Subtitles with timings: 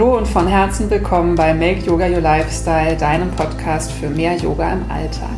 [0.00, 4.72] Hallo und von Herzen willkommen bei Make Yoga Your Lifestyle, deinem Podcast für mehr Yoga
[4.72, 5.28] im Alltag.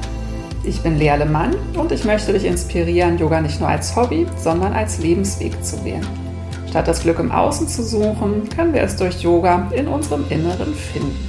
[0.62, 4.72] Ich bin Lea Mann und ich möchte dich inspirieren, Yoga nicht nur als Hobby, sondern
[4.72, 6.06] als Lebensweg zu wählen.
[6.70, 10.74] Statt das Glück im Außen zu suchen, können wir es durch Yoga in unserem Inneren
[10.74, 11.28] finden.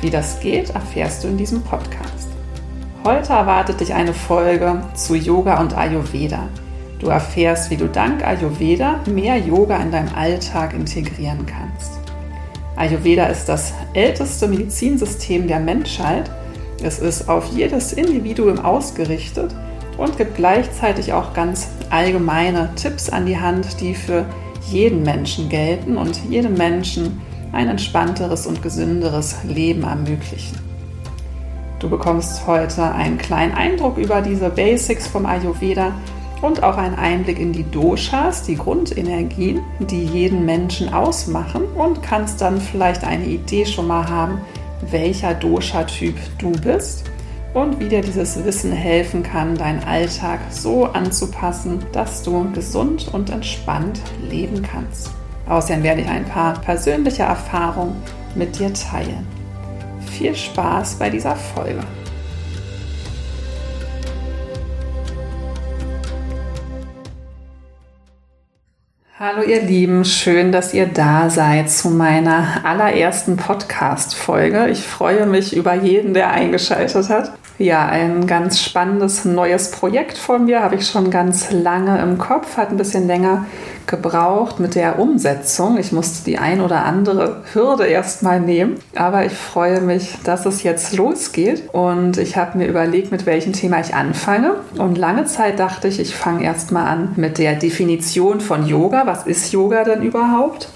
[0.00, 2.26] Wie das geht, erfährst du in diesem Podcast.
[3.04, 6.48] Heute erwartet dich eine Folge zu Yoga und Ayurveda.
[6.98, 11.95] Du erfährst, wie du dank Ayurveda mehr Yoga in deinem Alltag integrieren kannst.
[12.76, 16.30] Ayurveda ist das älteste Medizinsystem der Menschheit.
[16.82, 19.54] Es ist auf jedes Individuum ausgerichtet
[19.96, 24.26] und gibt gleichzeitig auch ganz allgemeine Tipps an die Hand, die für
[24.68, 30.58] jeden Menschen gelten und jedem Menschen ein entspannteres und gesünderes Leben ermöglichen.
[31.78, 35.92] Du bekommst heute einen kleinen Eindruck über diese Basics vom Ayurveda
[36.42, 42.40] und auch einen Einblick in die Doshas, die Grundenergien, die jeden Menschen ausmachen und kannst
[42.40, 44.40] dann vielleicht eine Idee schon mal haben,
[44.90, 47.04] welcher Dosha-Typ du bist
[47.54, 53.30] und wie dir dieses Wissen helfen kann, deinen Alltag so anzupassen, dass du gesund und
[53.30, 55.10] entspannt leben kannst.
[55.48, 57.96] Außerdem werde ich ein paar persönliche Erfahrungen
[58.34, 59.26] mit dir teilen.
[60.10, 61.80] Viel Spaß bei dieser Folge.
[69.18, 74.68] Hallo ihr Lieben, schön, dass ihr da seid zu meiner allerersten Podcast-Folge.
[74.68, 77.32] Ich freue mich über jeden, der eingeschaltet hat.
[77.56, 82.58] Ja, ein ganz spannendes neues Projekt von mir habe ich schon ganz lange im Kopf,
[82.58, 83.46] hat ein bisschen länger
[83.86, 85.78] gebraucht mit der Umsetzung.
[85.78, 90.62] Ich musste die ein oder andere Hürde erstmal nehmen, aber ich freue mich, dass es
[90.62, 94.56] jetzt losgeht und ich habe mir überlegt, mit welchem Thema ich anfange.
[94.78, 99.06] Und lange Zeit dachte ich, ich fange erstmal an mit der Definition von Yoga.
[99.06, 100.68] Was ist Yoga denn überhaupt?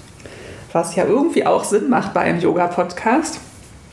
[0.71, 3.39] Was ja irgendwie auch Sinn macht bei einem Yoga-Podcast.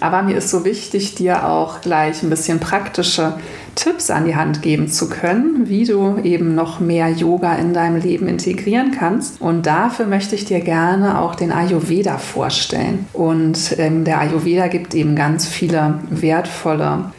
[0.01, 3.35] Aber mir ist so wichtig, dir auch gleich ein bisschen praktische
[3.75, 8.01] Tipps an die Hand geben zu können, wie du eben noch mehr Yoga in deinem
[8.01, 9.41] Leben integrieren kannst.
[9.41, 13.07] Und dafür möchte ich dir gerne auch den Ayurveda vorstellen.
[13.13, 17.13] Und ähm, der Ayurveda gibt eben ganz viele wertvolle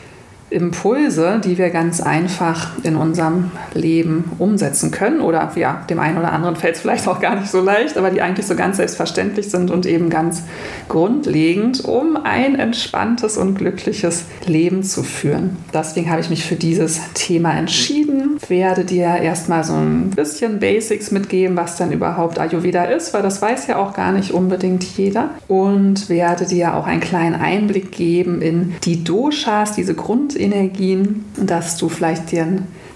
[0.49, 5.21] Impulse, die wir ganz einfach in unserem Leben umsetzen können.
[5.21, 8.09] Oder ja, dem einen oder anderen fällt es vielleicht auch gar nicht so leicht, aber
[8.09, 10.43] die eigentlich so ganz selbstverständlich sind und eben ganz
[10.87, 15.57] grundlegend, um ein entspanntes und glückliches Leben zu führen.
[15.73, 18.37] Deswegen habe ich mich für dieses Thema entschieden.
[18.47, 23.41] Werde dir erstmal so ein bisschen Basics mitgeben, was dann überhaupt Ayurveda ist, weil das
[23.41, 25.31] weiß ja auch gar nicht unbedingt jeder.
[25.47, 31.77] Und werde dir auch einen kleinen Einblick geben in die Doshas, diese Grund Lebensenergien, dass
[31.77, 32.43] du vielleicht dir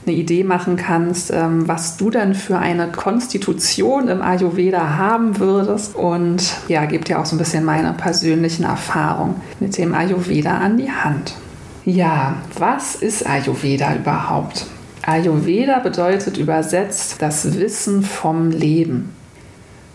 [0.05, 5.95] eine Idee machen kannst, ähm, was du dann für eine Konstitution im Ayurveda haben würdest
[5.95, 10.77] und ja, gebe dir auch so ein bisschen meine persönlichen Erfahrungen mit dem Ayurveda an
[10.77, 11.35] die Hand.
[11.85, 14.65] Ja, was ist Ayurveda überhaupt?
[15.05, 19.13] Ayurveda bedeutet übersetzt das Wissen vom Leben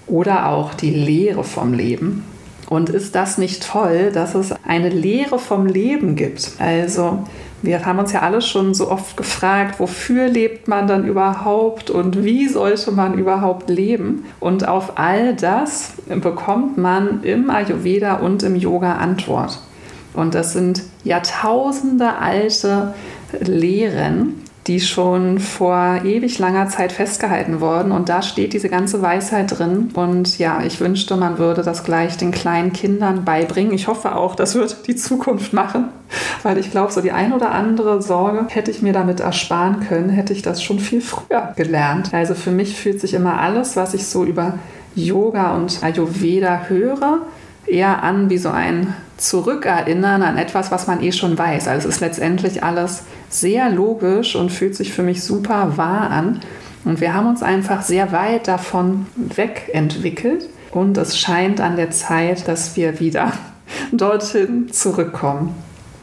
[0.06, 2.24] oder auch die Lehre vom Leben.
[2.68, 6.52] Und ist das nicht toll, dass es eine Lehre vom Leben gibt?
[6.58, 7.24] Also
[7.62, 12.24] wir haben uns ja alle schon so oft gefragt, wofür lebt man dann überhaupt und
[12.24, 14.26] wie sollte man überhaupt leben?
[14.38, 19.60] Und auf all das bekommt man im Ayurveda und im Yoga Antwort.
[20.14, 22.94] Und das sind Jahrtausende alte
[23.40, 27.90] Lehren, die schon vor ewig langer Zeit festgehalten wurden.
[27.90, 29.90] Und da steht diese ganze Weisheit drin.
[29.94, 33.72] Und ja, ich wünschte, man würde das gleich den kleinen Kindern beibringen.
[33.72, 35.88] Ich hoffe auch, das wird die Zukunft machen,
[36.42, 40.10] weil ich glaube, so die ein oder andere Sorge hätte ich mir damit ersparen können,
[40.10, 42.12] hätte ich das schon viel früher gelernt.
[42.12, 44.58] Also für mich fühlt sich immer alles, was ich so über
[44.94, 47.22] Yoga und Ayurveda höre,
[47.66, 51.68] eher an wie so ein Zurückerinnern an etwas, was man eh schon weiß.
[51.68, 56.40] Also es ist letztendlich alles sehr logisch und fühlt sich für mich super wahr an.
[56.84, 60.48] Und wir haben uns einfach sehr weit davon wegentwickelt.
[60.70, 63.32] Und es scheint an der Zeit, dass wir wieder
[63.92, 65.54] dorthin zurückkommen.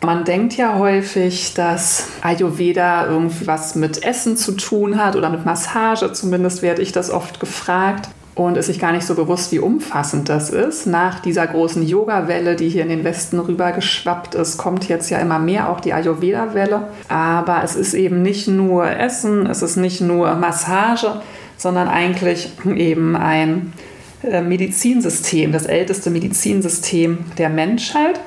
[0.04, 5.46] Man denkt ja häufig, dass Ayurveda irgendwie was mit Essen zu tun hat oder mit
[5.46, 6.14] Massage.
[6.14, 10.28] Zumindest werde ich das oft gefragt und ist sich gar nicht so bewusst, wie umfassend
[10.28, 10.86] das ist.
[10.86, 15.20] Nach dieser großen Yoga-Welle, die hier in den Westen rüber geschwappt ist, kommt jetzt ja
[15.20, 16.90] immer mehr auch die Ayurveda-Welle.
[17.08, 21.22] Aber es ist eben nicht nur Essen, es ist nicht nur Massage,
[21.58, 23.72] sondern eigentlich eben ein
[24.24, 28.20] äh, Medizinsystem, das älteste Medizinsystem der Menschheit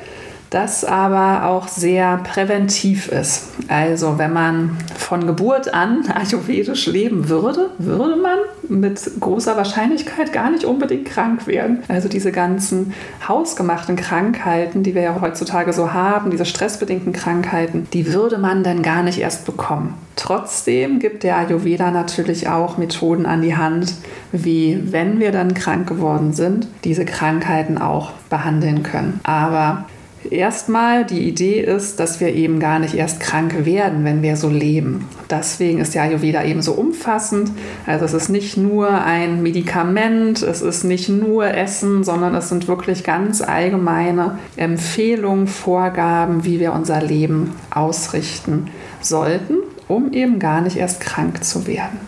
[0.51, 3.49] das aber auch sehr präventiv ist.
[3.69, 10.51] Also wenn man von Geburt an ayurvedisch leben würde, würde man mit großer Wahrscheinlichkeit gar
[10.51, 11.83] nicht unbedingt krank werden.
[11.89, 12.93] Also diese ganzen
[13.27, 18.83] hausgemachten Krankheiten, die wir ja heutzutage so haben, diese stressbedingten Krankheiten, die würde man dann
[18.83, 19.95] gar nicht erst bekommen.
[20.17, 23.95] Trotzdem gibt der Ayurveda natürlich auch Methoden an die Hand,
[24.33, 29.21] wie, wenn wir dann krank geworden sind, diese Krankheiten auch behandeln können.
[29.23, 29.87] Aber
[30.31, 34.49] Erstmal die Idee ist, dass wir eben gar nicht erst krank werden, wenn wir so
[34.49, 35.09] leben.
[35.31, 37.51] Deswegen ist der Ayurveda eben so umfassend.
[37.87, 42.69] Also es ist nicht nur ein Medikament, es ist nicht nur Essen, sondern es sind
[42.69, 48.69] wirklich ganz allgemeine Empfehlungen, Vorgaben, wie wir unser Leben ausrichten
[49.01, 49.55] sollten,
[49.87, 51.99] um eben gar nicht erst krank zu werden.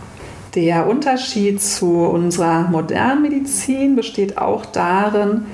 [0.54, 5.46] Der Unterschied zu unserer modernen Medizin besteht auch darin,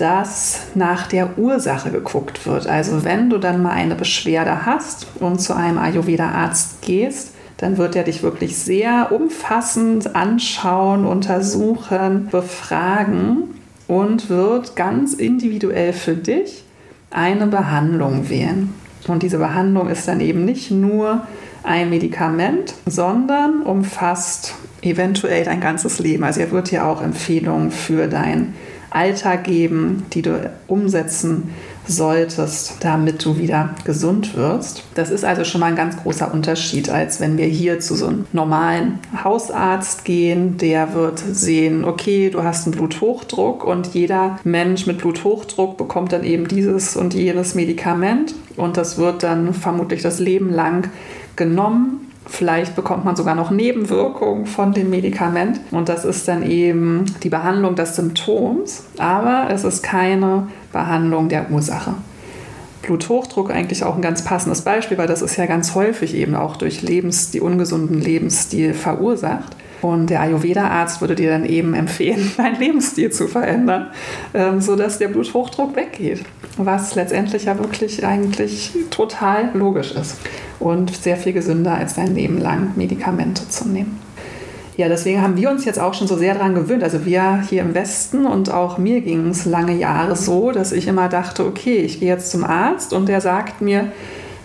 [0.00, 2.66] dass nach der Ursache geguckt wird.
[2.66, 7.96] Also wenn du dann mal eine Beschwerde hast und zu einem Ayurveda-Arzt gehst, dann wird
[7.96, 13.54] er dich wirklich sehr umfassend anschauen, untersuchen, befragen
[13.88, 16.64] und wird ganz individuell für dich
[17.10, 18.72] eine Behandlung wählen.
[19.08, 21.22] Und diese Behandlung ist dann eben nicht nur
[21.64, 26.22] ein Medikament, sondern umfasst eventuell dein ganzes Leben.
[26.22, 28.54] Also er wird dir auch Empfehlungen für dein
[28.90, 31.50] Alltag geben, die du umsetzen
[31.86, 34.84] solltest, damit du wieder gesund wirst.
[34.94, 38.06] Das ist also schon mal ein ganz großer Unterschied, als wenn wir hier zu so
[38.08, 40.58] einem normalen Hausarzt gehen.
[40.58, 46.24] Der wird sehen, okay, du hast einen Bluthochdruck und jeder Mensch mit Bluthochdruck bekommt dann
[46.24, 50.90] eben dieses und jenes Medikament und das wird dann vermutlich das Leben lang
[51.36, 57.06] genommen Vielleicht bekommt man sogar noch Nebenwirkungen von dem Medikament und das ist dann eben
[57.22, 61.94] die Behandlung des Symptoms, aber es ist keine Behandlung der Ursache.
[62.82, 66.56] Bluthochdruck eigentlich auch ein ganz passendes Beispiel, weil das ist ja ganz häufig eben auch
[66.56, 69.56] durch Lebens, die ungesunden Lebensstil verursacht.
[69.80, 73.88] Und der Ayurveda-Arzt würde dir dann eben empfehlen, deinen Lebensstil zu verändern,
[74.34, 76.24] ähm, sodass der Bluthochdruck weggeht.
[76.58, 80.16] Was letztendlich ja wirklich eigentlich total logisch ist
[80.58, 84.00] und sehr viel gesünder als dein Leben lang Medikamente zu nehmen.
[84.76, 86.84] Ja, deswegen haben wir uns jetzt auch schon so sehr daran gewöhnt.
[86.84, 90.86] Also wir hier im Westen und auch mir ging es lange Jahre so, dass ich
[90.86, 93.90] immer dachte, okay, ich gehe jetzt zum Arzt und der sagt mir,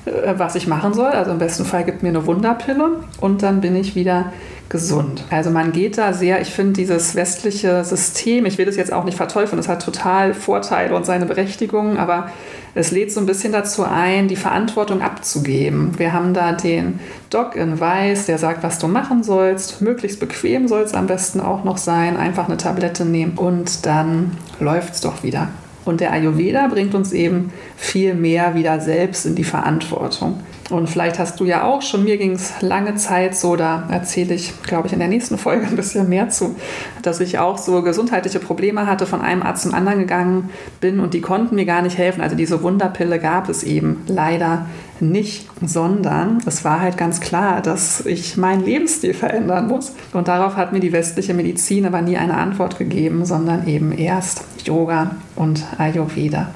[0.06, 1.12] äh, was ich machen soll.
[1.12, 4.34] Also im besten Fall gibt mir eine Wunderpille und dann bin ich wieder
[4.74, 5.24] gesund.
[5.30, 9.04] Also man geht da sehr, ich finde dieses westliche System, ich will das jetzt auch
[9.06, 12.32] nicht verteufeln, es hat total Vorteile und seine Berechtigungen, aber
[12.74, 16.00] es lädt so ein bisschen dazu ein, die Verantwortung abzugeben.
[16.00, 17.00] Wir haben da den
[17.30, 19.80] Doc in Weiß, der sagt, was du machen sollst.
[19.82, 22.18] Möglichst bequem soll es am besten auch noch sein.
[22.18, 25.50] Einfach eine Tablette nehmen und dann läuft es doch wieder.
[25.86, 30.40] Und der Ayurveda bringt uns eben viel mehr wieder selbst in die Verantwortung.
[30.70, 34.34] Und vielleicht hast du ja auch schon, mir ging es lange Zeit so, da erzähle
[34.34, 36.56] ich, glaube ich, in der nächsten Folge ein bisschen mehr zu,
[37.02, 40.50] dass ich auch so gesundheitliche Probleme hatte, von einem Arzt zum anderen gegangen
[40.80, 42.22] bin und die konnten mir gar nicht helfen.
[42.22, 44.66] Also diese Wunderpille gab es eben leider
[45.00, 49.94] nicht, sondern es war halt ganz klar, dass ich meinen Lebensstil verändern muss.
[50.14, 54.46] Und darauf hat mir die westliche Medizin aber nie eine Antwort gegeben, sondern eben erst
[54.66, 56.52] Yoga und Ayurveda.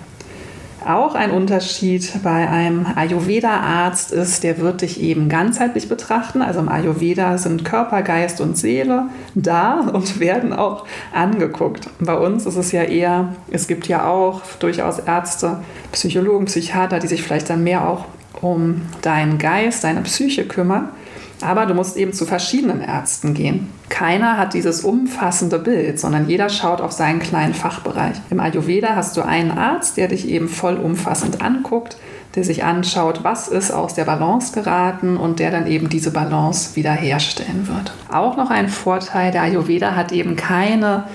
[0.88, 6.42] Auch ein Unterschied bei einem Ayurveda-Arzt ist, der wird dich eben ganzheitlich betrachten.
[6.42, 11.90] Also im Ayurveda sind Körper, Geist und Seele da und werden auch angeguckt.
[12.00, 15.60] Bei uns ist es ja eher, es gibt ja auch durchaus Ärzte,
[15.92, 18.06] Psychologen, Psychiater, die sich vielleicht dann mehr auch
[18.42, 20.88] um deinen Geist, deine Psyche kümmern.
[21.42, 23.70] Aber du musst eben zu verschiedenen Ärzten gehen.
[23.90, 28.18] Keiner hat dieses umfassende Bild, sondern jeder schaut auf seinen kleinen Fachbereich.
[28.30, 31.98] Im Ayurveda hast du einen Arzt, der dich eben vollumfassend anguckt,
[32.36, 36.76] der sich anschaut, was ist aus der Balance geraten und der dann eben diese Balance
[36.76, 37.94] wiederherstellen wird.
[38.12, 41.06] Auch noch ein Vorteil, der Ayurveda hat eben keine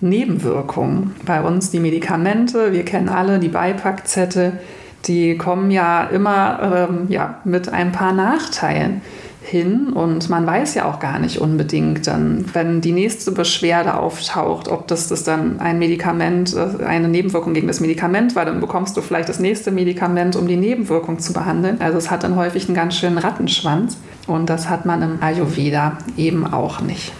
[0.00, 1.14] Nebenwirkungen.
[1.26, 4.58] Bei uns die Medikamente, wir kennen alle die Beipackzettel,
[5.06, 9.02] die kommen ja immer ähm, ja, mit ein paar Nachteilen
[9.42, 14.68] hin und man weiß ja auch gar nicht unbedingt dann, wenn die nächste Beschwerde auftaucht,
[14.68, 18.96] ob das, das dann ein Medikament, äh, eine Nebenwirkung gegen das Medikament war, dann bekommst
[18.96, 21.80] du vielleicht das nächste Medikament, um die Nebenwirkung zu behandeln.
[21.80, 25.98] Also es hat dann häufig einen ganz schönen Rattenschwanz und das hat man im Ayurveda
[26.16, 27.12] eben auch nicht.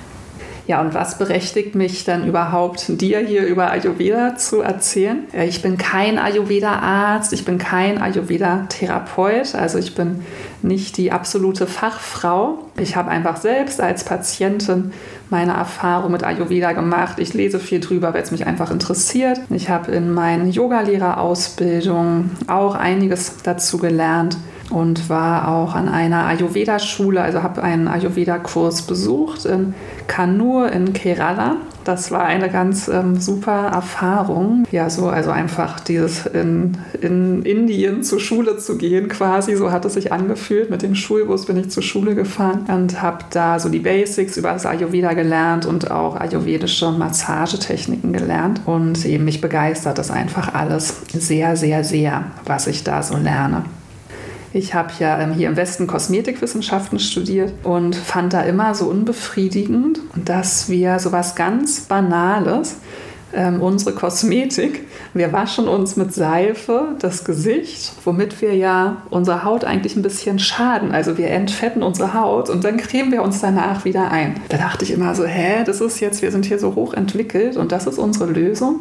[0.66, 5.24] Ja, und was berechtigt mich dann überhaupt, dir hier über Ayurveda zu erzählen?
[5.32, 10.24] Ich bin kein Ayurveda-Arzt, ich bin kein Ayurveda-Therapeut, also ich bin
[10.62, 12.58] nicht die absolute Fachfrau.
[12.78, 14.92] Ich habe einfach selbst als Patientin
[15.30, 17.18] meine Erfahrung mit Ayurveda gemacht.
[17.18, 19.40] Ich lese viel drüber, weil es mich einfach interessiert.
[19.50, 24.36] Ich habe in meinen Yogalehrerausbildungen auch einiges dazu gelernt
[24.70, 29.74] und war auch an einer Ayurveda-Schule, also habe einen Ayurveda-Kurs besucht in
[30.06, 31.56] Kannur in Kerala.
[31.84, 34.64] Das war eine ganz ähm, super Erfahrung.
[34.70, 39.84] Ja, so also einfach dieses in, in Indien zur Schule zu gehen quasi, so hat
[39.86, 40.70] es sich angefühlt.
[40.70, 44.52] Mit dem Schulbus bin ich zur Schule gefahren und habe da so die Basics über
[44.52, 48.60] das Ayurveda gelernt und auch ayurvedische Massagetechniken gelernt.
[48.66, 53.64] Und eben mich begeistert das einfach alles sehr, sehr, sehr, was ich da so lerne.
[54.52, 60.00] Ich habe ja ähm, hier im Westen Kosmetikwissenschaften studiert und fand da immer so unbefriedigend,
[60.24, 62.76] dass wir so was ganz Banales,
[63.32, 69.64] ähm, unsere Kosmetik, wir waschen uns mit Seife das Gesicht, womit wir ja unserer Haut
[69.64, 70.90] eigentlich ein bisschen schaden.
[70.90, 74.40] Also wir entfetten unsere Haut und dann cremen wir uns danach wieder ein.
[74.48, 77.56] Da dachte ich immer so, hä, das ist jetzt, wir sind hier so hoch entwickelt
[77.56, 78.80] und das ist unsere Lösung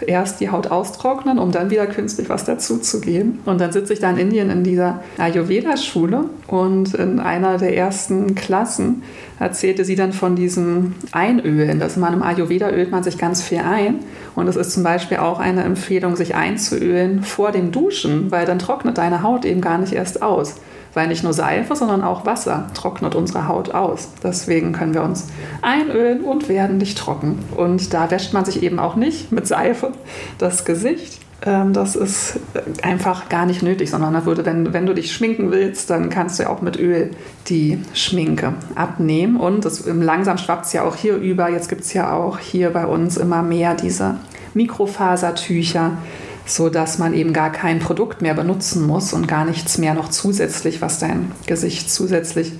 [0.00, 3.40] erst die Haut austrocknen, um dann wieder künstlich was dazuzugeben.
[3.44, 8.34] Und dann sitze ich da in Indien in dieser Ayurveda-Schule und in einer der ersten
[8.34, 9.02] Klassen
[9.38, 11.78] erzählte sie dann von diesem Einölen.
[11.78, 14.00] Dass man im Ayurveda ölt man sich ganz viel ein.
[14.34, 18.58] Und es ist zum Beispiel auch eine Empfehlung, sich einzuölen vor dem Duschen, weil dann
[18.58, 20.56] trocknet deine Haut eben gar nicht erst aus
[20.94, 24.08] weil nicht nur Seife, sondern auch Wasser trocknet unsere Haut aus.
[24.22, 25.26] Deswegen können wir uns
[25.60, 27.40] einölen und werden nicht trocken.
[27.56, 29.92] Und da wäscht man sich eben auch nicht mit Seife
[30.38, 31.20] das Gesicht.
[31.44, 32.38] Ähm, das ist
[32.82, 36.44] einfach gar nicht nötig, sondern würde, wenn, wenn du dich schminken willst, dann kannst du
[36.44, 37.10] ja auch mit Öl
[37.48, 39.36] die Schminke abnehmen.
[39.36, 41.50] Und das, langsam schwappt es ja auch hier über.
[41.50, 44.16] Jetzt gibt es ja auch hier bei uns immer mehr diese
[44.54, 45.98] Mikrofasertücher
[46.46, 50.08] so dass man eben gar kein Produkt mehr benutzen muss und gar nichts mehr noch
[50.08, 52.52] zusätzlich, was dein Gesicht zusätzlich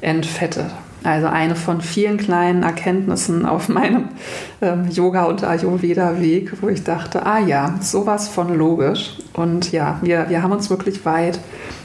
[0.00, 0.70] entfettet.
[1.04, 4.08] Also eine von vielen kleinen Erkenntnissen auf meinem
[4.60, 9.18] ähm, Yoga- und Ayurveda-Weg, wo ich dachte, ah ja, sowas von logisch.
[9.32, 11.38] Und ja, wir, wir haben uns wirklich weit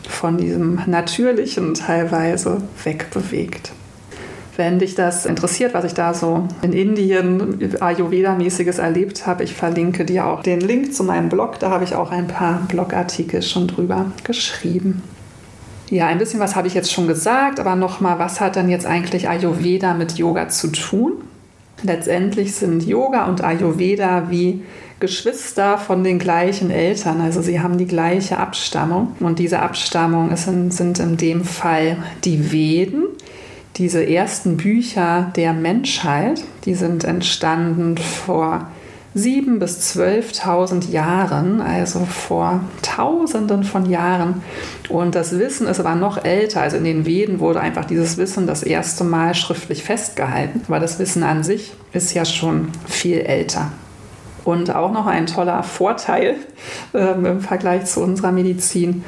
[0.10, 3.74] von diesem Natürlichen teilweise wegbewegt.
[4.58, 10.04] Wenn dich das interessiert, was ich da so in Indien Ayurveda-mäßiges erlebt habe, ich verlinke
[10.04, 11.60] dir auch den Link zu meinem Blog.
[11.60, 15.04] Da habe ich auch ein paar Blogartikel schon drüber geschrieben.
[15.90, 18.86] Ja, ein bisschen was habe ich jetzt schon gesagt, aber nochmal, was hat denn jetzt
[18.86, 21.14] eigentlich Ayurveda mit Yoga zu tun?
[21.84, 24.62] Letztendlich sind Yoga und Ayurveda wie
[25.00, 30.72] Geschwister von den gleichen Eltern, also sie haben die gleiche Abstammung und diese Abstammung sind,
[30.74, 33.06] sind in dem Fall die Veden
[33.82, 38.68] diese ersten Bücher der Menschheit, die sind entstanden vor
[39.16, 44.44] sieben bis 12.000 Jahren, also vor Tausenden von Jahren.
[44.88, 46.62] Und das Wissen ist aber noch älter.
[46.62, 50.62] Also in den Veden wurde einfach dieses Wissen das erste Mal schriftlich festgehalten.
[50.68, 53.72] Aber das Wissen an sich ist ja schon viel älter.
[54.46, 56.36] Und auch noch ein toller Vorteil
[56.94, 59.04] äh, im Vergleich zu unserer Medizin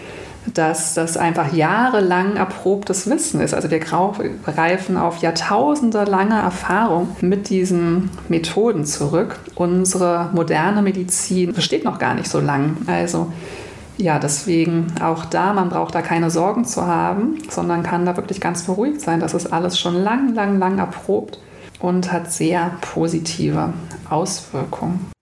[0.45, 3.53] dass das einfach jahrelang erprobtes Wissen ist.
[3.53, 9.39] Also wir greifen auf jahrtausende lange Erfahrung mit diesen Methoden zurück.
[9.55, 12.77] Unsere moderne Medizin besteht noch gar nicht so lang.
[12.87, 13.31] Also
[13.97, 18.41] ja, deswegen auch da, man braucht da keine Sorgen zu haben, sondern kann da wirklich
[18.41, 19.19] ganz beruhigt sein.
[19.19, 21.39] Das ist alles schon lang, lang, lang erprobt
[21.79, 23.73] und hat sehr positive
[24.09, 25.12] Auswirkungen.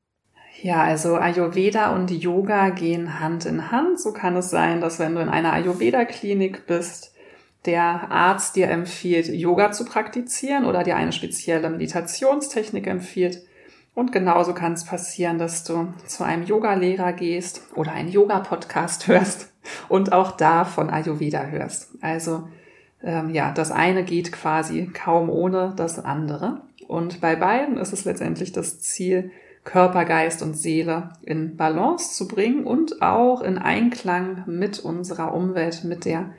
[0.64, 4.00] Ja, also Ayurveda und Yoga gehen Hand in Hand.
[4.00, 7.16] So kann es sein, dass wenn du in einer Ayurveda-Klinik bist,
[7.66, 13.42] der Arzt dir empfiehlt, Yoga zu praktizieren oder dir eine spezielle Meditationstechnik empfiehlt.
[13.96, 19.52] Und genauso kann es passieren, dass du zu einem Yoga-Lehrer gehst oder einen Yoga-Podcast hörst
[19.90, 21.90] und auch da von Ayurveda hörst.
[22.02, 22.48] Also
[23.04, 26.62] ähm, ja, das eine geht quasi kaum ohne das andere.
[26.88, 29.32] Und bei beiden ist es letztendlich das Ziel,
[29.64, 35.84] Körper, Geist und Seele in Balance zu bringen und auch in Einklang mit unserer Umwelt,
[35.84, 36.32] mit der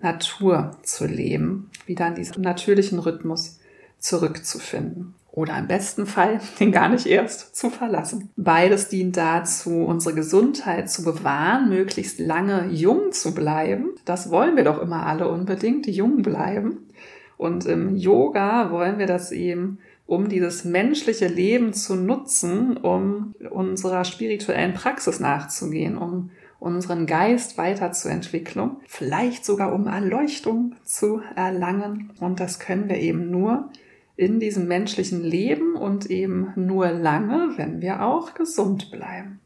[0.00, 3.58] Natur zu leben, wieder in diesen natürlichen Rhythmus
[3.98, 5.14] zurückzufinden.
[5.32, 8.30] Oder im besten Fall den gar nicht erst zu verlassen.
[8.36, 13.90] Beides dient dazu, unsere Gesundheit zu bewahren, möglichst lange jung zu bleiben.
[14.04, 16.88] Das wollen wir doch immer alle unbedingt, jung bleiben.
[17.36, 24.06] Und im Yoga wollen wir das eben um dieses menschliche Leben zu nutzen, um unserer
[24.06, 32.10] spirituellen Praxis nachzugehen, um unseren Geist weiterzuentwickeln, vielleicht sogar um Erleuchtung zu erlangen.
[32.20, 33.68] Und das können wir eben nur
[34.16, 39.40] in diesem menschlichen Leben und eben nur lange, wenn wir auch gesund bleiben.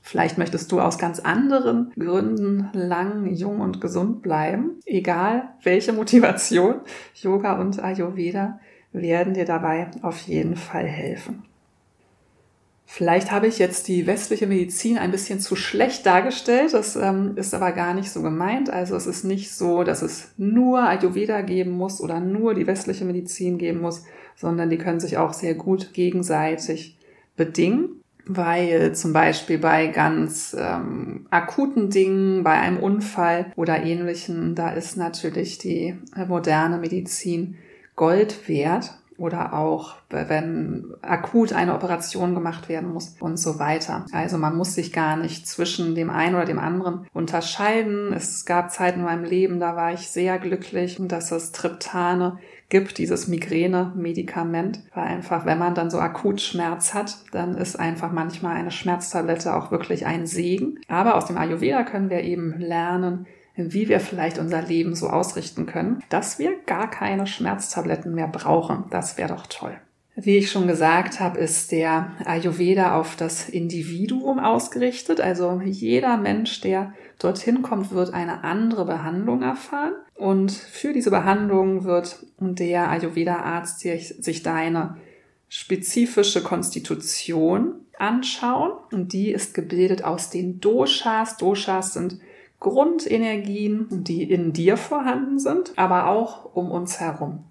[0.00, 4.78] Vielleicht möchtest du aus ganz anderen Gründen lang, jung und gesund bleiben.
[4.84, 6.76] Egal welche Motivation,
[7.14, 8.60] Yoga und Ayurveda
[9.00, 11.44] werden dir dabei auf jeden Fall helfen.
[12.88, 16.72] Vielleicht habe ich jetzt die westliche Medizin ein bisschen zu schlecht dargestellt.
[16.72, 18.70] Das ähm, ist aber gar nicht so gemeint.
[18.70, 23.04] Also es ist nicht so, dass es nur Ayurveda geben muss oder nur die westliche
[23.04, 24.04] Medizin geben muss,
[24.36, 26.96] sondern die können sich auch sehr gut gegenseitig
[27.36, 34.70] bedingen weil zum Beispiel bei ganz ähm, akuten Dingen, bei einem Unfall oder ähnlichen, da
[34.70, 37.56] ist natürlich die moderne Medizin
[37.96, 44.04] Gold wert oder auch wenn akut eine Operation gemacht werden muss und so weiter.
[44.12, 48.12] Also man muss sich gar nicht zwischen dem einen oder dem anderen unterscheiden.
[48.12, 52.38] Es gab Zeiten in meinem Leben, da war ich sehr glücklich, dass es Triptane
[52.68, 58.12] gibt, dieses Migräne-Medikament, weil einfach, wenn man dann so akut Schmerz hat, dann ist einfach
[58.12, 60.80] manchmal eine Schmerztablette auch wirklich ein Segen.
[60.88, 65.66] Aber aus dem Ayurveda können wir eben lernen, wie wir vielleicht unser Leben so ausrichten
[65.66, 68.84] können, dass wir gar keine Schmerztabletten mehr brauchen.
[68.90, 69.76] Das wäre doch toll.
[70.18, 75.20] Wie ich schon gesagt habe, ist der Ayurveda auf das Individuum ausgerichtet.
[75.20, 79.92] Also jeder Mensch, der dorthin kommt, wird eine andere Behandlung erfahren.
[80.14, 84.96] Und für diese Behandlung wird der Ayurveda-Arzt sich deine
[85.48, 88.72] spezifische Konstitution anschauen.
[88.92, 91.36] Und die ist gebildet aus den Doshas.
[91.36, 92.20] Doshas sind
[92.60, 97.44] Grundenergien, die in dir vorhanden sind, aber auch um uns herum.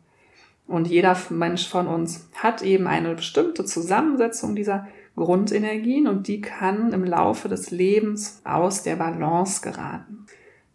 [0.67, 6.91] Und jeder Mensch von uns hat eben eine bestimmte Zusammensetzung dieser Grundenergien und die kann
[6.91, 10.25] im Laufe des Lebens aus der Balance geraten.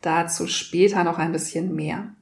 [0.00, 2.14] Dazu später noch ein bisschen mehr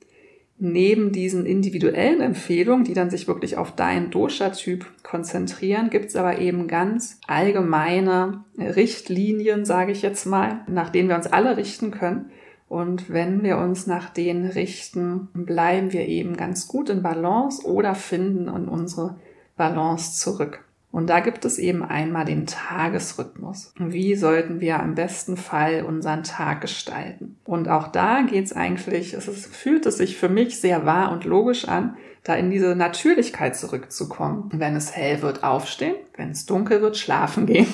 [0.59, 6.39] neben diesen individuellen Empfehlungen, die dann sich wirklich auf deinen Dosha-Typ konzentrieren, gibt es aber
[6.39, 12.31] eben ganz allgemeine Richtlinien, sage ich jetzt mal, nach denen wir uns alle richten können.
[12.69, 17.95] Und wenn wir uns nach denen richten, bleiben wir eben ganz gut in Balance oder
[17.95, 19.17] finden in unsere
[19.57, 20.68] Balance zurück.
[20.99, 23.73] Und da gibt es eben einmal den Tagesrhythmus.
[23.79, 27.37] Wie sollten wir am besten Fall unseren Tag gestalten?
[27.45, 31.25] Und auch da geht es eigentlich, es fühlt es sich für mich sehr wahr und
[31.25, 34.51] logisch an, da in diese Natürlichkeit zurückzukommen.
[34.53, 37.69] Wenn es hell wird, aufstehen, wenn es dunkel wird, schlafen gehen.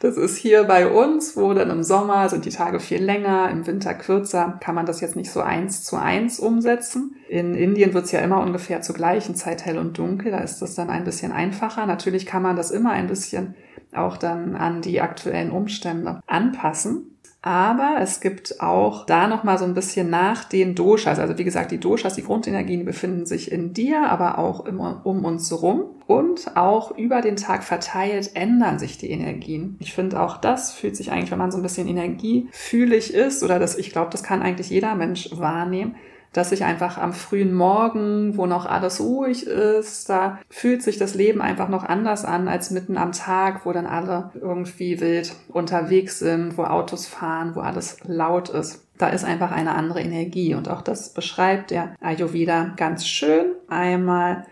[0.00, 3.66] Das ist hier bei uns, wo dann im Sommer sind die Tage viel länger, im
[3.66, 7.16] Winter kürzer, kann man das jetzt nicht so eins zu eins umsetzen.
[7.28, 10.62] In Indien wird es ja immer ungefähr zur gleichen Zeit hell und dunkel, da ist
[10.62, 11.84] das dann ein bisschen einfacher.
[11.86, 13.56] Natürlich kann man das immer ein bisschen
[13.92, 17.18] auch dann an die aktuellen Umstände anpassen.
[17.40, 21.18] Aber es gibt auch da nochmal so ein bisschen nach den Doshas.
[21.18, 25.24] Also wie gesagt, die Doshas, die Grundenergien befinden sich in dir, aber auch immer um
[25.24, 25.97] uns herum.
[26.08, 29.76] Und auch über den Tag verteilt ändern sich die Energien.
[29.78, 33.58] Ich finde auch das fühlt sich eigentlich, wenn man so ein bisschen energiefühlig ist, oder
[33.58, 35.96] das, ich glaube, das kann eigentlich jeder Mensch wahrnehmen,
[36.32, 41.14] dass ich einfach am frühen Morgen, wo noch alles ruhig ist, da fühlt sich das
[41.14, 46.20] Leben einfach noch anders an als mitten am Tag, wo dann alle irgendwie wild unterwegs
[46.20, 48.88] sind, wo Autos fahren, wo alles laut ist.
[48.96, 53.52] Da ist einfach eine andere Energie und auch das beschreibt der Ayurveda ganz schön.
[53.68, 54.46] Einmal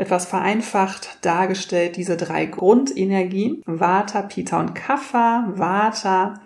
[0.00, 3.62] etwas vereinfacht dargestellt diese drei Grundenergien.
[3.66, 5.52] Vata, Pitta und Kapha.
[5.54, 6.40] Vata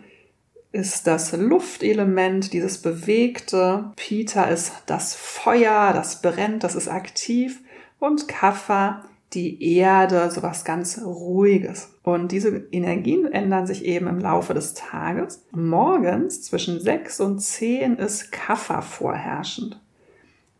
[0.72, 3.92] ist das Luftelement, dieses Bewegte.
[3.94, 7.60] Peter ist das Feuer, das brennt, das ist aktiv.
[8.00, 11.90] Und Kapha die Erde, sowas ganz Ruhiges.
[12.02, 15.44] Und diese Energien ändern sich eben im Laufe des Tages.
[15.50, 19.80] Morgens zwischen 6 und 10 ist Kapha vorherrschend.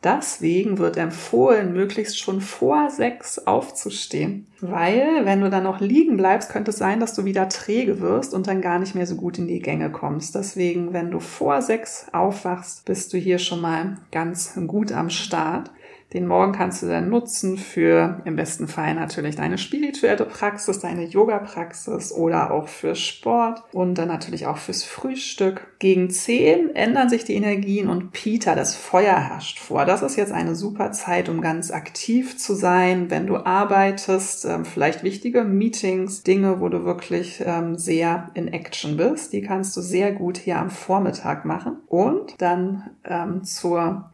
[0.04, 4.46] Deswegen wird empfohlen, möglichst schon vor sechs aufzustehen.
[4.60, 8.34] Weil, wenn du dann noch liegen bleibst, könnte es sein, dass du wieder träge wirst
[8.34, 10.34] und dann gar nicht mehr so gut in die Gänge kommst.
[10.34, 15.70] Deswegen, wenn du vor sechs aufwachst, bist du hier schon mal ganz gut am Start.
[16.14, 21.06] Den Morgen kannst du dann nutzen für im besten Fall natürlich deine spirituelle Praxis, deine
[21.06, 25.66] Yoga-Praxis oder auch für Sport und dann natürlich auch fürs Frühstück.
[25.80, 29.86] Gegen 10 ändern sich die Energien und Peter, das Feuer herrscht vor.
[29.86, 34.64] Das ist jetzt eine super Zeit, um ganz aktiv zu sein, wenn du arbeitest, ähm,
[34.64, 39.32] vielleicht wichtige Meetings, Dinge, wo du wirklich ähm, sehr in Action bist.
[39.32, 44.12] Die kannst du sehr gut hier am Vormittag machen und dann ähm, zur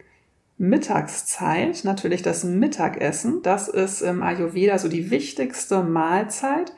[0.60, 3.40] Mittagszeit, natürlich das Mittagessen.
[3.42, 6.74] Das ist im Ayurveda so die wichtigste Mahlzeit,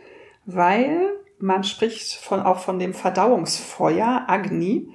[0.46, 1.08] weil
[1.40, 4.88] man spricht von, auch von dem Verdauungsfeuer Agni.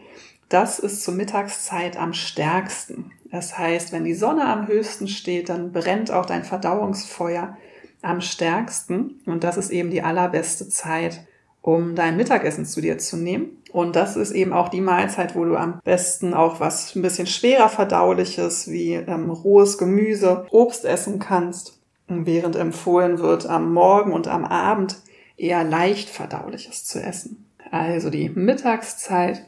[0.48, 3.12] Das ist zur Mittagszeit am stärksten.
[3.30, 7.58] Das heißt, wenn die Sonne am höchsten steht, dann brennt auch dein Verdauungsfeuer
[8.02, 9.20] am stärksten.
[9.26, 11.28] Und das ist eben die allerbeste Zeit,
[11.68, 13.62] um dein Mittagessen zu dir zu nehmen.
[13.74, 17.28] Und das ist eben auch die Mahlzeit, wo du am besten auch was ein bisschen
[17.28, 21.78] schwerer verdauliches wie ähm, rohes Gemüse, Obst essen kannst,
[22.08, 24.96] während empfohlen wird, am Morgen und am Abend
[25.36, 27.46] eher leicht verdauliches zu essen.
[27.70, 29.46] Also die Mittagszeit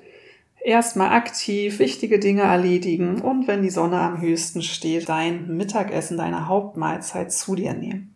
[0.62, 6.50] erstmal aktiv wichtige Dinge erledigen und wenn die Sonne am höchsten steht, dein Mittagessen, deine
[6.50, 8.14] Hauptmahlzeit zu dir nehmen.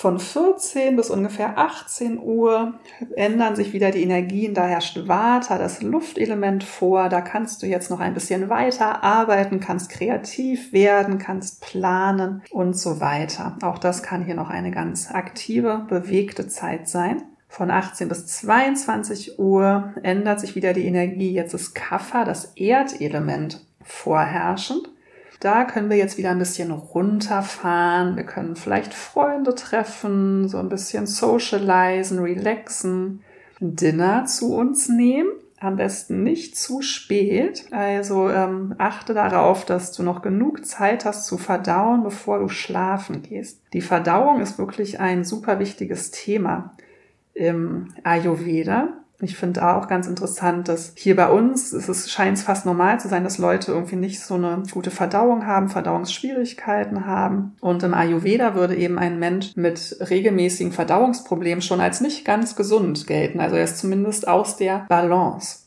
[0.00, 2.74] Von 14 bis ungefähr 18 Uhr
[3.16, 4.54] ändern sich wieder die Energien.
[4.54, 7.08] Da herrscht Vata, das Luftelement vor.
[7.08, 12.76] Da kannst du jetzt noch ein bisschen weiter arbeiten, kannst kreativ werden, kannst planen und
[12.76, 13.58] so weiter.
[13.60, 17.24] Auch das kann hier noch eine ganz aktive, bewegte Zeit sein.
[17.48, 21.32] Von 18 bis 22 Uhr ändert sich wieder die Energie.
[21.32, 24.90] Jetzt ist Kapha, das Erdelement, vorherrschend.
[25.40, 28.16] Da können wir jetzt wieder ein bisschen runterfahren.
[28.16, 33.22] Wir können vielleicht Freunde treffen, so ein bisschen socialisen, relaxen,
[33.60, 35.30] Dinner zu uns nehmen.
[35.60, 37.66] Am besten nicht zu spät.
[37.72, 43.22] Also ähm, achte darauf, dass du noch genug Zeit hast zu verdauen, bevor du schlafen
[43.22, 43.60] gehst.
[43.72, 46.76] Die Verdauung ist wirklich ein super wichtiges Thema
[47.34, 48.88] im Ayurveda.
[49.20, 53.08] Ich finde auch ganz interessant, dass hier bei uns es scheint es fast normal zu
[53.08, 57.56] sein, dass Leute irgendwie nicht so eine gute Verdauung haben, Verdauungsschwierigkeiten haben.
[57.60, 63.08] Und im Ayurveda würde eben ein Mensch mit regelmäßigen Verdauungsproblemen schon als nicht ganz gesund
[63.08, 63.40] gelten.
[63.40, 65.64] Also er ist zumindest aus der Balance.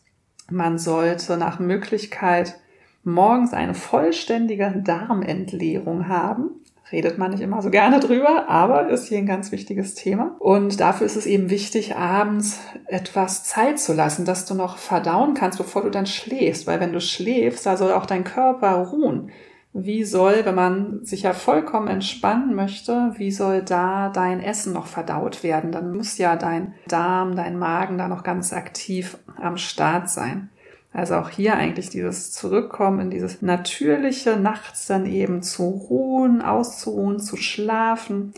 [0.50, 2.58] Man sollte nach Möglichkeit
[3.04, 6.61] morgens eine vollständige Darmentleerung haben
[6.92, 10.36] redet man nicht immer so gerne drüber, aber ist hier ein ganz wichtiges Thema.
[10.40, 15.34] Und dafür ist es eben wichtig, abends etwas Zeit zu lassen, dass du noch verdauen
[15.34, 16.68] kannst, bevor du dann schläfst.
[16.68, 19.32] Weil wenn du schläfst, da soll auch dein Körper ruhen.
[19.74, 24.86] Wie soll, wenn man sich ja vollkommen entspannen möchte, wie soll da dein Essen noch
[24.86, 25.72] verdaut werden?
[25.72, 30.50] Dann muss ja dein Darm, dein Magen da noch ganz aktiv am Start sein.
[30.94, 37.20] Also auch hier eigentlich dieses Zurückkommen in dieses natürliche, nachts dann eben zu ruhen, auszuruhen,
[37.20, 38.34] zu schlafen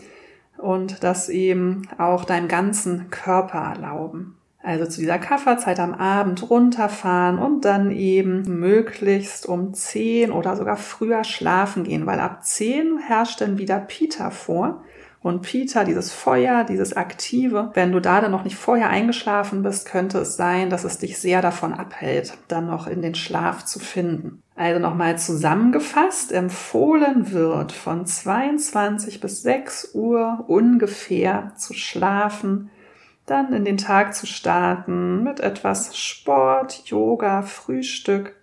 [0.56, 4.36] und das eben auch deinem ganzen Körper erlauben.
[4.62, 10.78] Also zu dieser Kafferzeit am Abend runterfahren und dann eben möglichst um 10 oder sogar
[10.78, 14.82] früher schlafen gehen, weil ab 10 herrscht dann wieder Pita vor.
[15.24, 19.86] Und Peter, dieses Feuer, dieses Aktive, wenn du da dann noch nicht vorher eingeschlafen bist,
[19.86, 23.78] könnte es sein, dass es dich sehr davon abhält, dann noch in den Schlaf zu
[23.78, 24.42] finden.
[24.54, 32.68] Also nochmal zusammengefasst, empfohlen wird von 22 bis 6 Uhr ungefähr zu schlafen,
[33.24, 38.36] dann in den Tag zu starten mit etwas Sport, Yoga, Frühstück,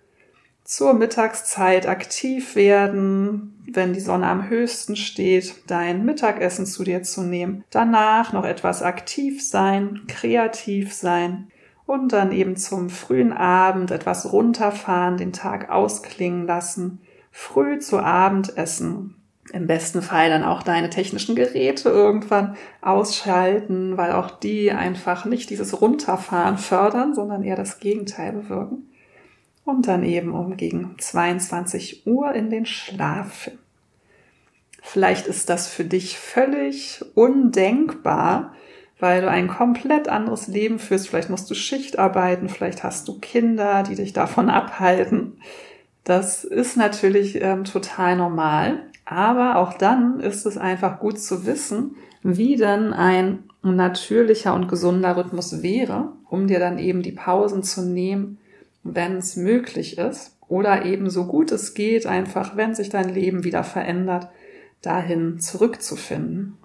[0.64, 7.22] zur Mittagszeit aktiv werden, wenn die Sonne am höchsten steht, dein Mittagessen zu dir zu
[7.22, 11.48] nehmen, danach noch etwas aktiv sein, kreativ sein
[11.86, 18.56] und dann eben zum frühen Abend etwas runterfahren, den Tag ausklingen lassen, früh zu Abend
[18.56, 19.16] essen.
[19.52, 25.50] Im besten Fall dann auch deine technischen Geräte irgendwann ausschalten, weil auch die einfach nicht
[25.50, 28.88] dieses Runterfahren fördern, sondern eher das Gegenteil bewirken
[29.64, 33.50] und dann eben um gegen 22 Uhr in den Schlaf.
[34.82, 38.52] Vielleicht ist das für dich völlig undenkbar,
[38.98, 41.08] weil du ein komplett anderes Leben führst.
[41.08, 45.38] Vielleicht musst du Schicht arbeiten, vielleicht hast du Kinder, die dich davon abhalten.
[46.04, 48.82] Das ist natürlich ähm, total normal.
[49.04, 55.16] Aber auch dann ist es einfach gut zu wissen, wie denn ein natürlicher und gesunder
[55.16, 58.38] Rhythmus wäre, um dir dann eben die Pausen zu nehmen,
[58.82, 60.36] wenn es möglich ist.
[60.48, 64.28] Oder eben so gut es geht, einfach, wenn sich dein Leben wieder verändert,
[64.82, 66.58] dahin zurückzufinden.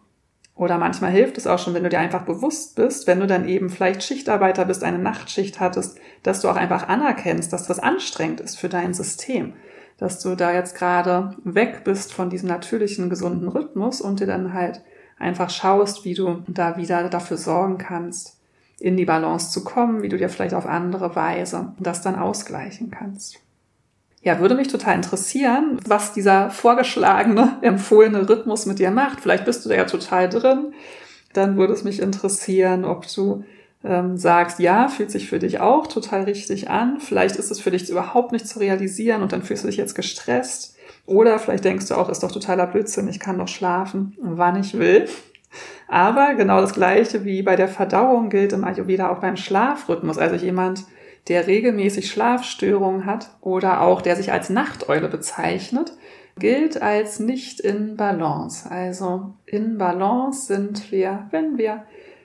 [0.56, 3.47] Oder manchmal hilft es auch schon, wenn du dir einfach bewusst bist, wenn du dann
[3.47, 8.41] eben vielleicht Schichtarbeiter bist, eine Nachtschicht hattest, dass du auch einfach anerkennst, dass das anstrengend
[8.41, 9.53] ist für dein System.
[9.99, 14.53] Dass du da jetzt gerade weg bist von diesem natürlichen, gesunden Rhythmus und dir dann
[14.53, 14.82] halt
[15.19, 18.37] einfach schaust, wie du da wieder dafür sorgen kannst,
[18.79, 22.91] in die Balance zu kommen, wie du dir vielleicht auf andere Weise das dann ausgleichen
[22.91, 23.39] kannst.
[24.21, 29.21] Ja, würde mich total interessieren, was dieser vorgeschlagene, empfohlene Rhythmus mit dir macht.
[29.21, 30.73] Vielleicht bist du da ja total drin.
[31.33, 33.43] Dann würde es mich interessieren, ob du
[33.83, 36.99] ähm, sagst, ja, fühlt sich für dich auch total richtig an.
[36.99, 39.95] Vielleicht ist es für dich überhaupt nicht zu realisieren und dann fühlst du dich jetzt
[39.95, 40.75] gestresst.
[41.05, 44.77] Oder vielleicht denkst du auch, ist doch totaler Blödsinn, ich kann doch schlafen, wann ich
[44.77, 45.07] will.
[45.88, 50.17] Aber genau das Gleiche wie bei der Verdauung gilt im Ayurveda auch beim Schlafrhythmus.
[50.17, 50.83] Also jemand,
[51.27, 55.93] der regelmäßig Schlafstörungen hat oder auch der sich als Nachteule bezeichnet,
[56.39, 58.69] gilt als nicht in Balance.
[58.69, 61.83] Also in Balance sind wir, wenn wir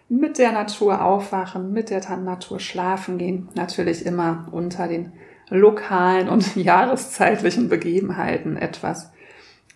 [0.08, 5.12] mit der Natur aufwachen, mit der Natur schlafen gehen, natürlich immer unter den
[5.48, 9.12] lokalen und jahreszeitlichen Begebenheiten etwas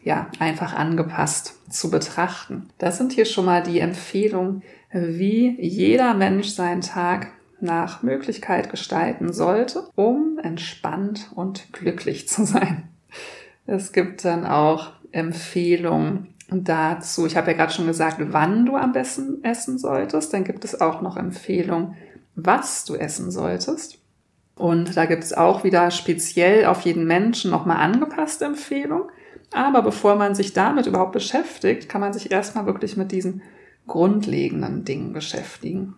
[0.06, 2.68] ja, einfach angepasst zu betrachten.
[2.78, 9.32] Das sind hier schon mal die Empfehlungen, wie jeder Mensch seinen Tag nach Möglichkeit gestalten
[9.32, 12.84] sollte, um entspannt und glücklich zu sein.
[13.66, 17.26] Es gibt dann auch Empfehlungen dazu.
[17.26, 20.32] Ich habe ja gerade schon gesagt, wann du am besten essen solltest.
[20.32, 21.96] Dann gibt es auch noch Empfehlungen,
[22.36, 23.98] was du essen solltest.
[24.54, 29.10] Und da gibt es auch wieder speziell auf jeden Menschen nochmal angepasste Empfehlungen.
[29.52, 33.42] Aber bevor man sich damit überhaupt beschäftigt, kann man sich erstmal wirklich mit diesen
[33.86, 35.94] grundlegenden Dingen beschäftigen.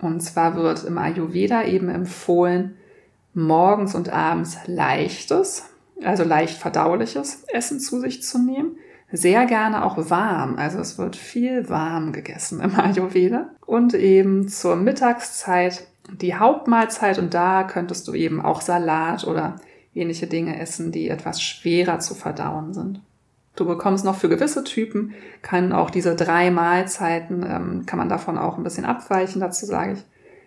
[0.00, 2.76] Und zwar wird im Ayurveda eben empfohlen,
[3.34, 5.64] morgens und abends leichtes,
[6.02, 8.76] also leicht verdauliches Essen zu sich zu nehmen.
[9.10, 13.50] Sehr gerne auch warm, also es wird viel warm gegessen im Ayurveda.
[13.66, 19.56] Und eben zur Mittagszeit die Hauptmahlzeit und da könntest du eben auch Salat oder
[19.94, 23.00] ähnliche Dinge essen, die etwas schwerer zu verdauen sind.
[23.54, 28.38] Du bekommst noch für gewisse Typen, kann auch diese drei Mahlzeiten, ähm, kann man davon
[28.38, 30.04] auch ein bisschen abweichen, dazu sage ich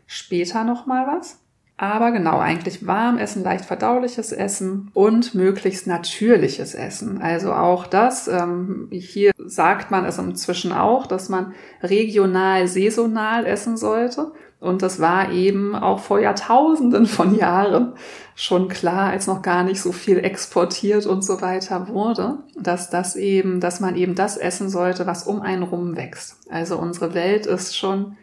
[0.08, 1.40] später nochmal was.
[1.78, 7.22] Aber genau, eigentlich warm essen, leicht verdauliches Essen und möglichst natürliches Essen.
[7.22, 11.54] Also auch das, ähm, hier sagt man es inzwischen auch, dass man
[11.84, 14.32] regional, saisonal essen sollte.
[14.60, 17.94] Und das war eben auch vor Jahrtausenden von Jahren
[18.36, 23.16] schon klar, als noch gar nicht so viel exportiert und so weiter wurde, dass das
[23.16, 26.38] eben, dass man eben das essen sollte, was um einen rum wächst.
[26.50, 28.18] Also unsere Welt ist schon,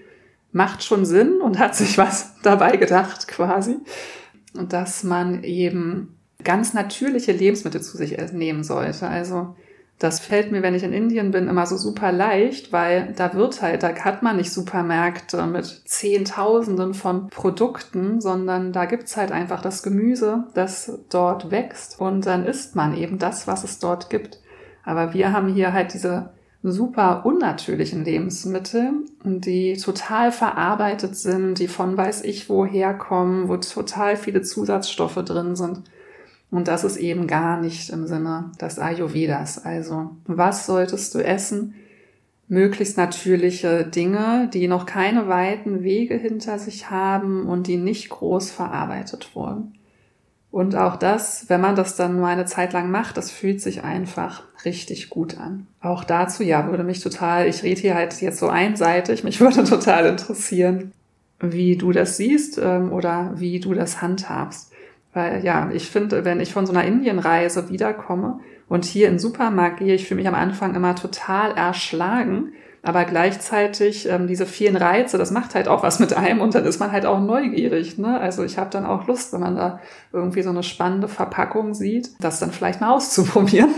[0.53, 3.77] macht schon Sinn und hat sich was dabei gedacht quasi,
[4.55, 9.07] dass man eben ganz natürliche Lebensmittel zu sich nehmen sollte.
[9.07, 9.55] Also
[10.03, 13.62] das fällt mir, wenn ich in Indien bin, immer so super leicht, weil da wird
[13.62, 19.62] halt, da hat man nicht Supermärkte mit Zehntausenden von Produkten, sondern da gibt's halt einfach
[19.62, 24.41] das Gemüse, das dort wächst und dann isst man eben das, was es dort gibt.
[24.85, 26.31] Aber wir haben hier halt diese
[26.65, 34.17] super unnatürlichen Lebensmittel, die total verarbeitet sind, die von weiß ich woher kommen, wo total
[34.17, 35.83] viele Zusatzstoffe drin sind.
[36.53, 39.65] Und das ist eben gar nicht im Sinne des Ayurvedas.
[39.65, 41.75] Also, was solltest du essen?
[42.47, 48.51] Möglichst natürliche Dinge, die noch keine weiten Wege hinter sich haben und die nicht groß
[48.51, 49.79] verarbeitet wurden.
[50.51, 53.83] Und auch das, wenn man das dann nur eine Zeit lang macht, das fühlt sich
[53.83, 55.67] einfach richtig gut an.
[55.81, 59.65] Auch dazu, ja, würde mich total, ich rede hier halt jetzt so einseitig, mich würde
[59.69, 60.93] total interessieren,
[61.41, 64.72] wie du das siehst ähm, oder wie du das handhabst.
[65.12, 69.18] Weil ja, ich finde, wenn ich von so einer Indienreise wiederkomme und hier in den
[69.18, 72.53] Supermarkt gehe, ich fühle mich am Anfang immer total erschlagen.
[72.85, 76.64] Aber gleichzeitig ähm, diese vielen Reize, das macht halt auch was mit einem und dann
[76.64, 77.96] ist man halt auch neugierig.
[77.96, 78.18] Ne?
[78.18, 79.81] Also ich habe dann auch Lust, wenn man da
[80.12, 83.70] irgendwie so eine spannende Verpackung sieht, das dann vielleicht mal auszuprobieren.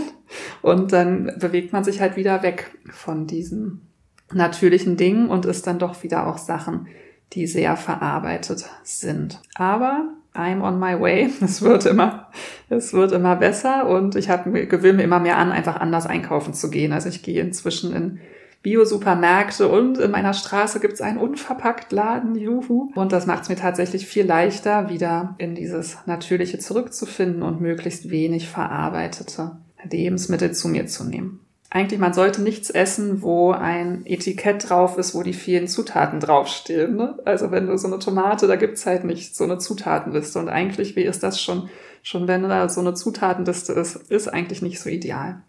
[0.63, 3.87] Und dann bewegt man sich halt wieder weg von diesen
[4.33, 6.87] natürlichen Dingen und ist dann doch wieder auch Sachen,
[7.33, 9.39] die sehr verarbeitet sind.
[9.53, 11.29] Aber I'm on my way.
[11.41, 12.27] Es wird immer,
[12.69, 16.53] es wird immer besser und ich habe gewöhne mir immer mehr an, einfach anders einkaufen
[16.53, 16.93] zu gehen.
[16.93, 18.19] Also ich gehe inzwischen in
[18.61, 22.91] Bio-Supermärkte und in meiner Straße gibt es einen unverpackt Laden, juhu.
[22.95, 28.09] Und das macht es mir tatsächlich viel leichter, wieder in dieses Natürliche zurückzufinden und möglichst
[28.09, 31.44] wenig verarbeitete Lebensmittel zu mir zu nehmen
[31.75, 36.95] eigentlich, man sollte nichts essen, wo ein Etikett drauf ist, wo die vielen Zutaten draufstehen.
[36.95, 37.19] Ne?
[37.25, 40.39] Also wenn du so eine Tomate, da gibt's halt nicht so eine Zutatenliste.
[40.39, 41.69] Und eigentlich, wie ist das schon,
[42.01, 45.41] schon wenn da so eine Zutatenliste ist, ist eigentlich nicht so ideal.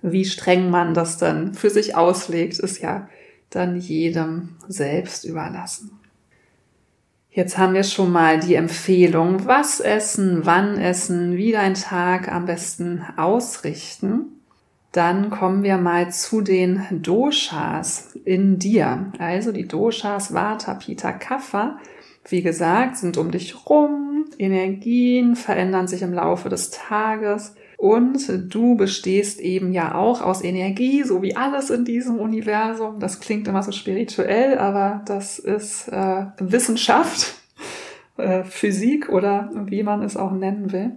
[0.00, 3.06] Wie streng man das dann für sich auslegt, ist ja
[3.50, 6.00] dann jedem selbst überlassen.
[7.28, 12.46] Jetzt haben wir schon mal die Empfehlung, was essen, wann essen, wie dein Tag am
[12.46, 14.35] besten ausrichten.
[14.96, 19.12] Dann kommen wir mal zu den Doshas in dir.
[19.18, 21.78] Also die Doshas Vata, Pitta, Kapha,
[22.26, 24.24] wie gesagt, sind um dich rum.
[24.38, 27.54] Energien verändern sich im Laufe des Tages.
[27.76, 32.98] Und du bestehst eben ja auch aus Energie, so wie alles in diesem Universum.
[32.98, 37.34] Das klingt immer so spirituell, aber das ist äh, Wissenschaft,
[38.16, 40.92] äh, Physik oder wie man es auch nennen will.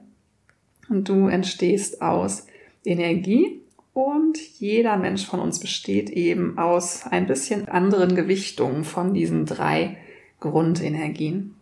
[0.88, 2.48] Und du entstehst aus
[2.86, 3.60] Energie
[3.94, 9.98] und jeder Mensch von uns besteht eben aus ein bisschen anderen Gewichtungen von diesen drei
[10.40, 11.56] Grundenergien.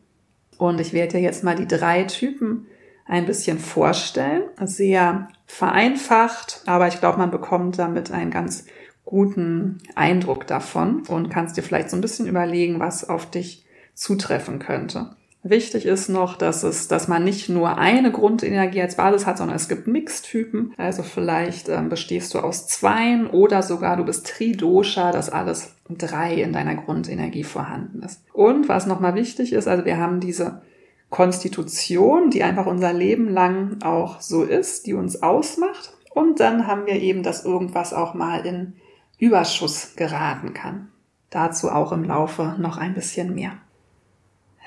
[0.57, 2.67] Und ich werde dir jetzt mal die drei Typen
[3.05, 4.43] ein bisschen vorstellen.
[4.63, 8.65] Sehr vereinfacht, aber ich glaube, man bekommt damit einen ganz
[9.05, 14.59] guten Eindruck davon und kannst dir vielleicht so ein bisschen überlegen, was auf dich zutreffen
[14.59, 15.15] könnte.
[15.43, 19.55] Wichtig ist noch, dass es, dass man nicht nur eine Grundenergie als Basis hat, sondern
[19.55, 20.73] es gibt Mixtypen.
[20.77, 26.33] Also vielleicht ähm, bestehst du aus zweien oder sogar du bist Tridosha, dass alles drei
[26.35, 28.23] in deiner Grundenergie vorhanden ist.
[28.33, 30.61] Und was nochmal wichtig ist, also wir haben diese
[31.09, 35.93] Konstitution, die einfach unser Leben lang auch so ist, die uns ausmacht.
[36.13, 38.73] Und dann haben wir eben, dass irgendwas auch mal in
[39.19, 40.89] Überschuss geraten kann.
[41.29, 43.53] Dazu auch im Laufe noch ein bisschen mehr.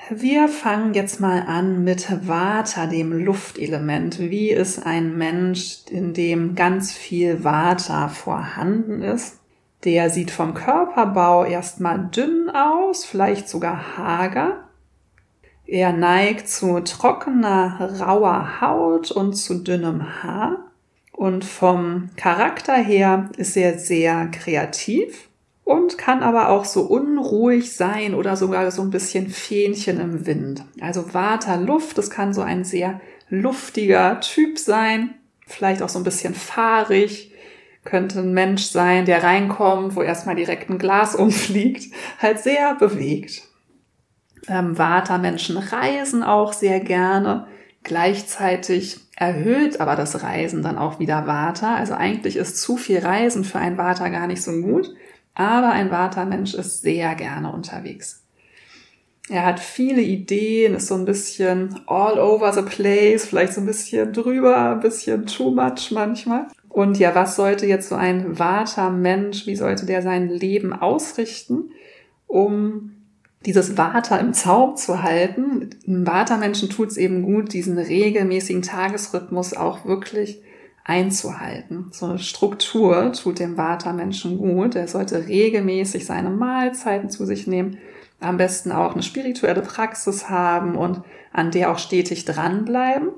[0.09, 4.19] Wir fangen jetzt mal an mit Vata, dem Luftelement.
[4.19, 9.39] Wie ist ein Mensch, in dem ganz viel Vata vorhanden ist?
[9.83, 14.65] Der sieht vom Körperbau erstmal dünn aus, vielleicht sogar hager.
[15.65, 20.57] Er neigt zu trockener, rauer Haut und zu dünnem Haar.
[21.11, 25.29] Und vom Charakter her ist er sehr kreativ
[25.71, 30.65] und kann aber auch so unruhig sein oder sogar so ein bisschen Fähnchen im Wind.
[30.81, 35.15] Also Vata Luft, das kann so ein sehr luftiger Typ sein,
[35.47, 37.31] vielleicht auch so ein bisschen fahrig,
[37.85, 43.43] könnte ein Mensch sein, der reinkommt, wo erstmal direkt ein Glas umfliegt, halt sehr bewegt.
[44.49, 47.47] Ähm, Vata-Menschen reisen auch sehr gerne.
[47.83, 51.75] Gleichzeitig erhöht aber das Reisen dann auch wieder Vata.
[51.75, 54.93] Also eigentlich ist zu viel Reisen für ein Vata gar nicht so gut.
[55.33, 58.21] Aber ein Vata-Mensch ist sehr gerne unterwegs.
[59.29, 63.67] Er hat viele Ideen, ist so ein bisschen all over the place, vielleicht so ein
[63.67, 66.47] bisschen drüber, ein bisschen too much manchmal.
[66.67, 71.71] Und ja, was sollte jetzt so ein Vata-Mensch, wie sollte der sein Leben ausrichten,
[72.27, 72.91] um
[73.45, 75.69] dieses Vata im Zaum zu halten?
[75.85, 80.41] Vata-Menschen tut es eben gut, diesen regelmäßigen Tagesrhythmus auch wirklich
[80.83, 81.87] einzuhalten.
[81.91, 84.75] So eine Struktur tut dem Vata-Menschen gut.
[84.75, 87.77] Er sollte regelmäßig seine Mahlzeiten zu sich nehmen,
[88.19, 91.01] am besten auch eine spirituelle Praxis haben und
[91.33, 93.09] an der auch stetig dranbleiben.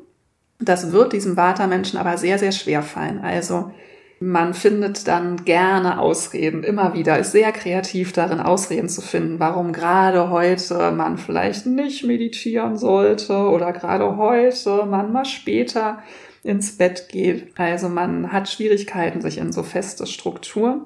[0.60, 3.19] Das wird diesem Vata-Menschen aber sehr, sehr schwer fallen.
[3.19, 3.71] Also
[4.19, 9.73] man findet dann gerne Ausreden, immer wieder, ist sehr kreativ darin, Ausreden zu finden, warum
[9.73, 16.02] gerade heute man vielleicht nicht meditieren sollte oder gerade heute man mal später
[16.43, 17.58] ins Bett geht.
[17.58, 20.82] Also man hat Schwierigkeiten, sich in so feste Strukturen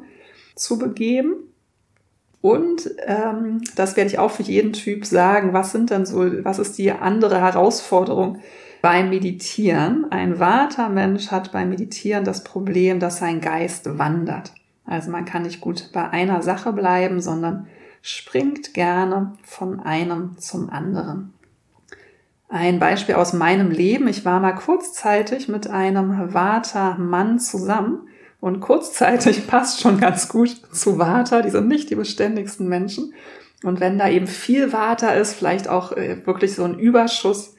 [0.56, 1.36] zu begeben.
[2.42, 5.54] Und ähm, das werde ich auch für jeden Typ sagen.
[5.54, 8.40] Was sind denn so, was ist die andere Herausforderung
[8.82, 10.06] beim Meditieren?
[10.12, 14.54] Ein Vata-Mensch hat beim Meditieren das Problem, dass sein Geist wandert.
[14.86, 17.68] Also man kann nicht gut bei einer Sache bleiben, sondern
[18.02, 21.34] springt gerne von einem zum anderen.
[22.50, 24.08] Ein Beispiel aus meinem Leben.
[24.08, 28.08] Ich war mal kurzzeitig mit einem Vata-Mann zusammen.
[28.40, 31.42] Und kurzzeitig passt schon ganz gut zu Vata.
[31.42, 33.14] Die sind nicht die beständigsten Menschen.
[33.64, 37.56] Und wenn da eben viel Vata ist, vielleicht auch äh, wirklich so ein Überschuss,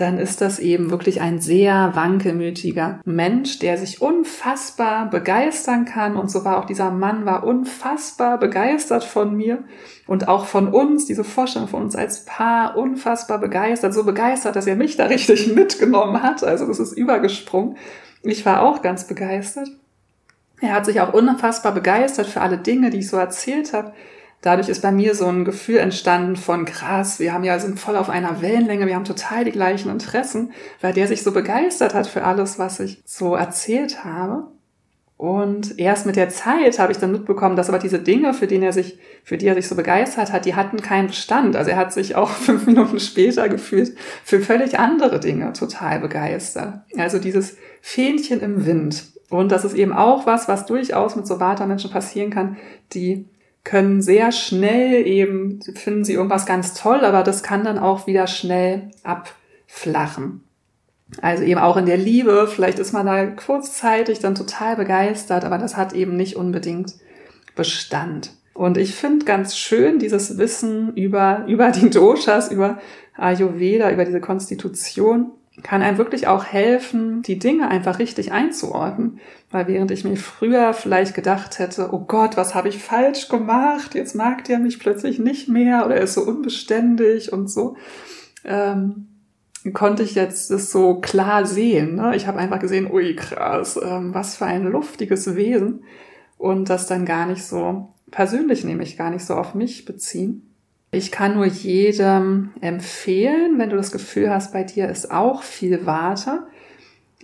[0.00, 6.16] dann ist das eben wirklich ein sehr wankelmütiger Mensch, der sich unfassbar begeistern kann.
[6.16, 9.62] Und so war auch dieser Mann, war unfassbar begeistert von mir
[10.06, 13.92] und auch von uns, diese Vorstellung von uns als Paar, unfassbar begeistert.
[13.92, 16.42] So begeistert, dass er mich da richtig mitgenommen hat.
[16.42, 17.76] Also das ist übergesprungen.
[18.22, 19.68] Ich war auch ganz begeistert.
[20.62, 23.92] Er hat sich auch unfassbar begeistert für alle Dinge, die ich so erzählt habe
[24.42, 27.96] dadurch ist bei mir so ein Gefühl entstanden von krass, wir haben ja, sind voll
[27.96, 32.06] auf einer Wellenlänge, wir haben total die gleichen Interessen, weil der sich so begeistert hat
[32.06, 34.48] für alles, was ich so erzählt habe.
[35.20, 38.56] Und erst mit der Zeit habe ich dann mitbekommen, dass aber diese Dinge, für die
[38.56, 41.56] er sich, für die er sich so begeistert hat, die hatten keinen Bestand.
[41.56, 46.80] Also er hat sich auch fünf Minuten später gefühlt für völlig andere Dinge total begeistert.
[46.96, 49.12] Also dieses Fähnchen im Wind.
[49.28, 52.56] Und das ist eben auch was, was durchaus mit so Vata-Menschen passieren kann,
[52.94, 53.28] die
[53.70, 58.26] können sehr schnell eben, finden sie irgendwas ganz toll, aber das kann dann auch wieder
[58.26, 60.42] schnell abflachen.
[61.22, 65.56] Also eben auch in der Liebe, vielleicht ist man da kurzzeitig dann total begeistert, aber
[65.56, 66.94] das hat eben nicht unbedingt
[67.54, 68.32] Bestand.
[68.54, 72.80] Und ich finde ganz schön dieses Wissen über, über die Doshas, über
[73.16, 75.30] Ayurveda, über diese Konstitution,
[75.62, 79.20] kann einem wirklich auch helfen, die Dinge einfach richtig einzuordnen.
[79.50, 83.94] Weil während ich mir früher vielleicht gedacht hätte, oh Gott, was habe ich falsch gemacht?
[83.94, 87.76] Jetzt mag der mich plötzlich nicht mehr oder er ist so unbeständig und so,
[88.44, 89.08] ähm,
[89.72, 91.96] konnte ich jetzt das so klar sehen.
[91.96, 92.14] Ne?
[92.16, 95.84] Ich habe einfach gesehen, ui krass, ähm, was für ein luftiges Wesen
[96.38, 100.49] und das dann gar nicht so persönlich nämlich gar nicht so auf mich beziehen.
[100.92, 105.86] Ich kann nur jedem empfehlen, wenn du das Gefühl hast, bei dir ist auch viel
[105.86, 106.44] Warte.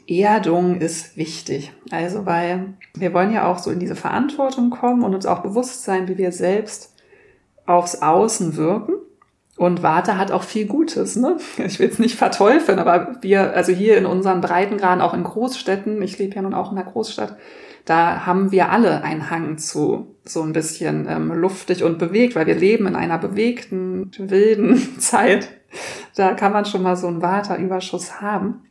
[0.08, 1.72] Erdung ist wichtig.
[1.90, 5.82] Also, weil wir wollen ja auch so in diese Verantwortung kommen und uns auch bewusst
[5.82, 6.94] sein, wie wir selbst
[7.66, 8.94] aufs Außen wirken.
[9.56, 11.38] Und Warte hat auch viel Gutes, ne?
[11.58, 16.00] Ich will es nicht verteufeln, aber wir, also hier in unseren Breitengraden, auch in Großstädten,
[16.02, 17.36] ich lebe ja nun auch in einer Großstadt,
[17.86, 22.46] da haben wir alle einen Hang zu so ein bisschen ähm, luftig und bewegt, weil
[22.46, 25.48] wir leben in einer bewegten, wilden Zeit.
[26.16, 28.64] Da kann man schon mal so einen Waterüberschuss haben.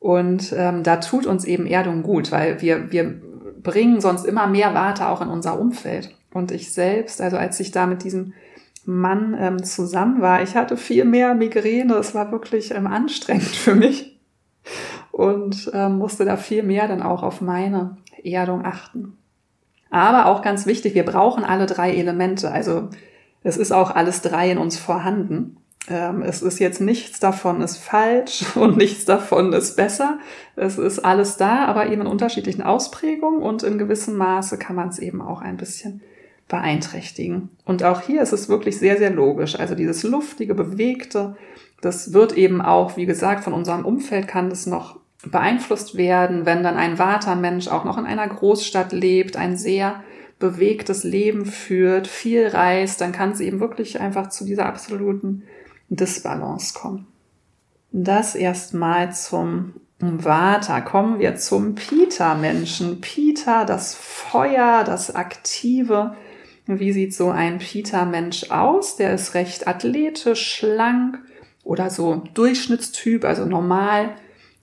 [0.00, 3.14] Und ähm, da tut uns eben Erdung gut, weil wir, wir
[3.62, 6.12] bringen sonst immer mehr Water auch in unser Umfeld.
[6.34, 8.32] Und ich selbst, also als ich da mit diesem
[8.84, 11.94] Mann ähm, zusammen war, ich hatte viel mehr Migräne.
[11.94, 14.18] Es war wirklich ähm, anstrengend für mich
[15.12, 19.16] und ähm, musste da viel mehr dann auch auf meine Erdung achten.
[19.90, 22.50] Aber auch ganz wichtig, wir brauchen alle drei Elemente.
[22.50, 22.88] Also
[23.42, 25.58] es ist auch alles drei in uns vorhanden.
[25.88, 30.18] Ähm, es ist jetzt nichts davon ist falsch und nichts davon ist besser.
[30.56, 34.88] Es ist alles da, aber eben in unterschiedlichen Ausprägungen und in gewissem Maße kann man
[34.88, 36.00] es eben auch ein bisschen
[36.48, 37.50] beeinträchtigen.
[37.66, 39.58] Und auch hier ist es wirklich sehr, sehr logisch.
[39.58, 41.36] Also dieses luftige, bewegte,
[41.82, 46.62] das wird eben auch, wie gesagt, von unserem Umfeld kann das noch beeinflusst werden, wenn
[46.62, 50.02] dann ein Watermensch auch noch in einer Großstadt lebt, ein sehr
[50.38, 55.44] bewegtes Leben führt, viel reist, dann kann es eben wirklich einfach zu dieser absoluten
[55.88, 57.06] Disbalance kommen.
[57.92, 60.80] Das erstmal zum Vata.
[60.80, 63.00] Kommen wir zum Pita-Menschen.
[63.00, 66.16] Pita, das Feuer, das Aktive.
[66.66, 68.96] Wie sieht so ein Pita-Mensch aus?
[68.96, 71.20] Der ist recht athletisch, schlank
[71.62, 74.16] oder so Durchschnittstyp, also normal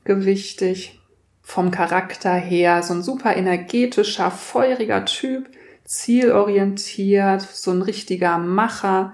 [0.03, 0.99] gewichtig,
[1.41, 5.49] vom Charakter her, so ein super energetischer, feuriger Typ,
[5.83, 9.13] zielorientiert, so ein richtiger Macher.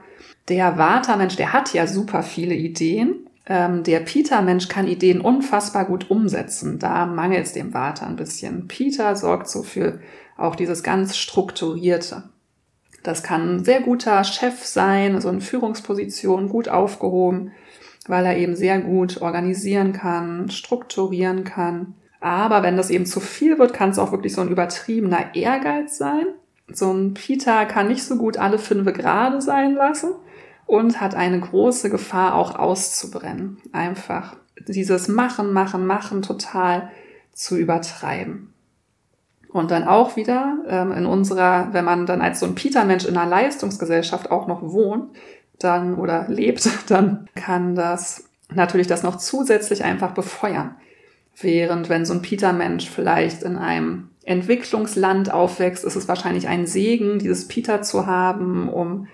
[0.49, 3.29] Der Vata-Mensch, der hat ja super viele Ideen.
[3.45, 6.77] Ähm, der Peter-Mensch kann Ideen unfassbar gut umsetzen.
[6.77, 8.67] Da mangelt es dem Vata ein bisschen.
[8.67, 9.99] Peter sorgt so für
[10.35, 12.23] auch dieses ganz strukturierte.
[13.01, 17.53] Das kann ein sehr guter Chef sein, so eine Führungsposition, gut aufgehoben
[18.07, 21.95] weil er eben sehr gut organisieren kann, strukturieren kann.
[22.19, 25.97] Aber wenn das eben zu viel wird, kann es auch wirklich so ein übertriebener Ehrgeiz
[25.97, 26.25] sein.
[26.67, 30.11] So ein Peter kann nicht so gut alle fünf Grade sein lassen
[30.65, 33.57] und hat eine große Gefahr auch auszubrennen.
[33.71, 34.35] Einfach
[34.67, 36.89] dieses Machen, Machen, Machen total
[37.33, 38.53] zu übertreiben.
[39.49, 43.15] Und dann auch wieder ähm, in unserer, wenn man dann als so ein Peter-Mensch in
[43.15, 45.15] einer Leistungsgesellschaft auch noch wohnt,
[45.59, 50.75] dann oder lebt, dann kann das natürlich das noch zusätzlich einfach befeuern.
[51.39, 57.19] Während wenn so ein Peter-Mensch vielleicht in einem Entwicklungsland aufwächst, ist es wahrscheinlich ein Segen,
[57.19, 59.07] dieses Peter zu haben, um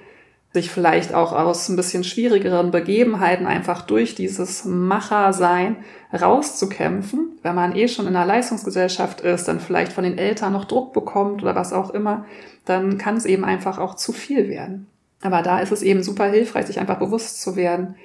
[0.53, 5.77] sich vielleicht auch aus ein bisschen schwierigeren Begebenheiten einfach durch dieses Machersein
[6.13, 7.39] rauszukämpfen.
[7.41, 10.91] Wenn man eh schon in einer Leistungsgesellschaft ist, dann vielleicht von den Eltern noch Druck
[10.91, 12.25] bekommt oder was auch immer,
[12.65, 14.87] dann kann es eben einfach auch zu viel werden.
[15.21, 17.95] Aber da ist es eben super hilfreich, sich einfach bewusst zu werden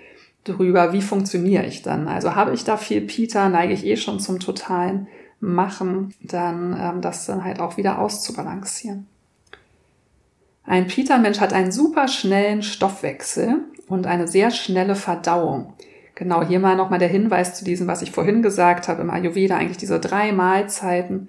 [0.45, 2.09] darüber, wie funktioniere ich dann.
[2.09, 5.09] Also habe ich da viel Peter, neige ich eh schon zum totalen
[5.41, 9.07] Machen, dann ähm, das dann halt auch wieder auszubalancieren.
[10.65, 13.59] Ein Peter-Mensch hat einen super schnellen Stoffwechsel
[13.89, 15.75] und eine sehr schnelle Verdauung.
[16.15, 19.57] Genau, hier mal nochmal der Hinweis zu diesem, was ich vorhin gesagt habe, im Ayurveda
[19.57, 21.29] eigentlich diese drei Mahlzeiten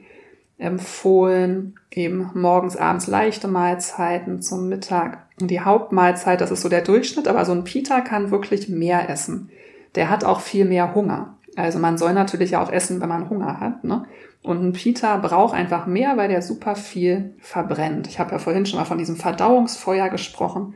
[0.57, 7.27] empfohlen, eben morgens, abends leichte Mahlzeiten zum Mittag die Hauptmahlzeit, das ist so der Durchschnitt,
[7.27, 9.49] aber so ein Pita kann wirklich mehr essen.
[9.95, 11.38] Der hat auch viel mehr Hunger.
[11.55, 13.83] Also man soll natürlich auch essen, wenn man Hunger hat.
[13.83, 14.05] Ne?
[14.43, 18.07] Und ein Pita braucht einfach mehr, weil der super viel verbrennt.
[18.07, 20.75] Ich habe ja vorhin schon mal von diesem Verdauungsfeuer gesprochen.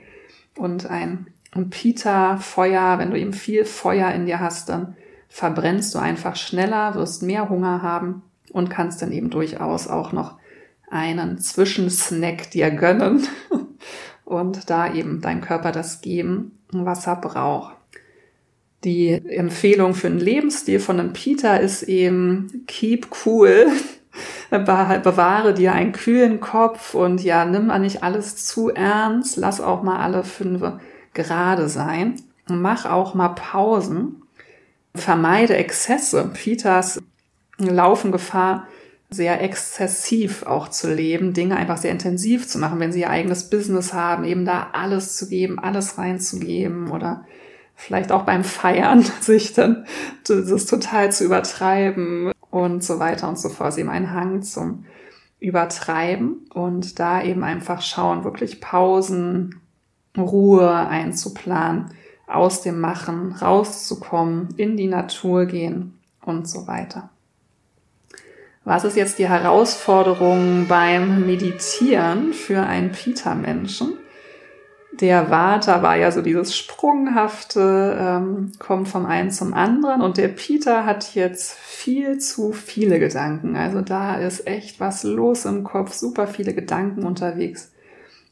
[0.57, 1.27] Und ein,
[1.69, 4.95] Pita-Feuer, wenn du eben viel Feuer in dir hast, dann
[5.29, 10.37] verbrennst du einfach schneller, wirst mehr Hunger haben und kannst dann eben durchaus auch noch
[10.89, 13.27] einen Zwischensnack dir gönnen
[14.31, 17.75] und da eben deinem Körper das geben, was er braucht.
[18.83, 23.67] Die Empfehlung für einen Lebensstil von einem Peter ist eben keep cool.
[24.49, 29.37] Bewahre dir einen kühlen Kopf und ja, nimm mal nicht alles zu ernst.
[29.37, 30.63] Lass auch mal alle fünf
[31.13, 32.15] gerade sein.
[32.49, 34.23] Mach auch mal Pausen.
[34.95, 36.29] Vermeide Exzesse.
[36.33, 37.01] Peters
[37.57, 38.67] laufen Gefahr,
[39.13, 43.49] sehr exzessiv auch zu leben, Dinge einfach sehr intensiv zu machen, wenn sie ihr eigenes
[43.49, 47.25] Business haben, eben da alles zu geben, alles reinzugeben oder
[47.75, 49.85] vielleicht auch beim Feiern sich dann
[50.25, 53.73] das total zu übertreiben und so weiter und so fort.
[53.73, 54.85] Sie haben einen Hang zum
[55.39, 59.59] Übertreiben und da eben einfach schauen, wirklich Pausen
[60.17, 61.87] Ruhe einzuplanen,
[62.27, 67.09] aus dem Machen rauszukommen, in die Natur gehen und so weiter.
[68.63, 73.97] Was ist jetzt die Herausforderung beim Meditieren für einen Pita-Menschen?
[74.93, 80.27] Der Vata war ja so dieses sprunghafte, ähm, kommt vom einen zum anderen und der
[80.27, 83.55] Peter hat jetzt viel zu viele Gedanken.
[83.55, 87.71] Also da ist echt was los im Kopf, super viele Gedanken unterwegs.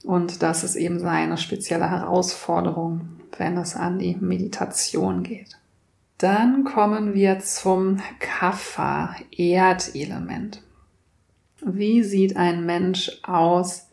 [0.03, 5.58] Und das ist eben seine spezielle Herausforderung, wenn es an die Meditation geht.
[6.19, 10.61] Dann kommen wir zum Kapha, Erdelement.
[11.61, 13.89] Wie sieht ein Mensch aus,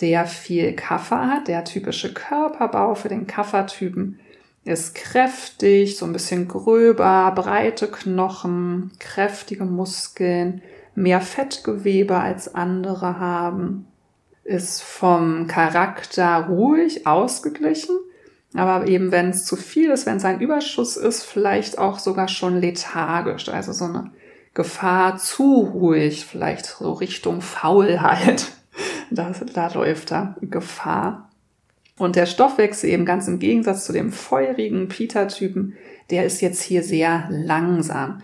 [0.00, 1.48] der viel Kaffer hat.
[1.48, 4.20] Der typische Körperbau für den Kaffertypen
[4.64, 10.62] ist kräftig, so ein bisschen gröber, breite Knochen, kräftige Muskeln,
[10.94, 13.86] mehr Fettgewebe als andere haben,
[14.44, 17.96] ist vom Charakter ruhig, ausgeglichen,
[18.54, 22.28] aber eben wenn es zu viel ist, wenn es ein Überschuss ist, vielleicht auch sogar
[22.28, 24.10] schon lethargisch, also so eine
[24.54, 28.46] Gefahr zu ruhig, vielleicht so Richtung Faulheit
[29.10, 31.30] da, da läuft da Gefahr.
[31.98, 35.76] Und der Stoffwechsel eben ganz im Gegensatz zu dem feurigen Peter-Typen,
[36.10, 38.22] der ist jetzt hier sehr langsam.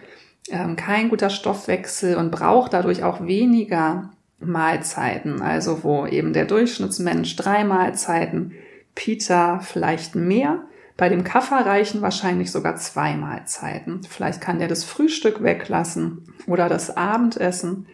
[0.49, 5.43] Ähm, kein guter Stoffwechsel und braucht dadurch auch weniger Mahlzeiten.
[5.43, 8.53] Also wo eben der Durchschnittsmensch drei Mahlzeiten,
[8.95, 10.65] Peter vielleicht mehr.
[10.97, 14.03] Bei dem Kaffer reichen wahrscheinlich sogar zwei Mahlzeiten.
[14.09, 17.87] Vielleicht kann der das Frühstück weglassen oder das Abendessen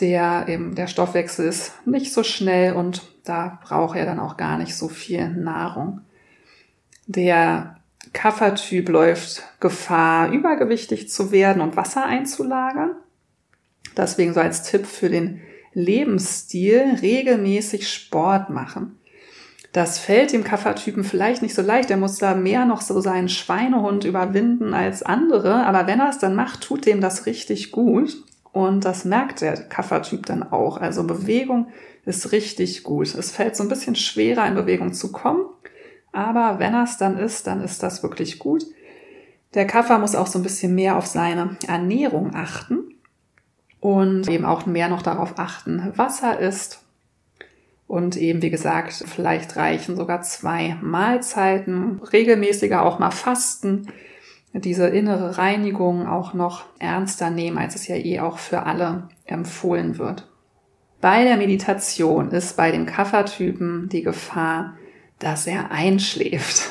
[0.00, 4.58] der eben der Stoffwechsel ist nicht so schnell und da braucht er dann auch gar
[4.58, 6.00] nicht so viel Nahrung.
[7.06, 7.76] Der
[8.12, 12.96] Kaffertyp läuft Gefahr, übergewichtig zu werden und Wasser einzulagern.
[13.96, 15.40] Deswegen so als Tipp für den
[15.72, 18.98] Lebensstil regelmäßig Sport machen.
[19.72, 21.90] Das fällt dem Kaffertypen vielleicht nicht so leicht.
[21.90, 25.64] Er muss da mehr noch so seinen Schweinehund überwinden als andere.
[25.64, 28.22] Aber wenn er es dann macht, tut dem das richtig gut.
[28.52, 30.76] Und das merkt der Kaffertyp dann auch.
[30.76, 31.68] Also Bewegung
[32.04, 33.14] ist richtig gut.
[33.14, 35.46] Es fällt so ein bisschen schwerer, in Bewegung zu kommen.
[36.12, 38.66] Aber wenn er es dann ist, dann ist das wirklich gut.
[39.54, 42.94] Der Kaffer muss auch so ein bisschen mehr auf seine Ernährung achten
[43.80, 46.81] und eben auch mehr noch darauf achten, was er isst.
[47.92, 53.88] Und eben, wie gesagt, vielleicht reichen sogar zwei Mahlzeiten, regelmäßiger auch mal fasten
[54.54, 59.98] diese innere Reinigung auch noch ernster nehmen, als es ja eh auch für alle empfohlen
[59.98, 60.26] wird.
[61.02, 64.78] Bei der Meditation ist bei dem Kaffertypen die Gefahr,
[65.18, 66.70] dass er einschläft.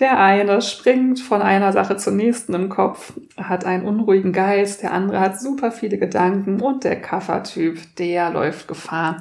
[0.00, 4.92] Der eine springt von einer Sache zur nächsten im Kopf, hat einen unruhigen Geist, der
[4.92, 9.18] andere hat super viele Gedanken und der Kaffertyp, der läuft Gefahr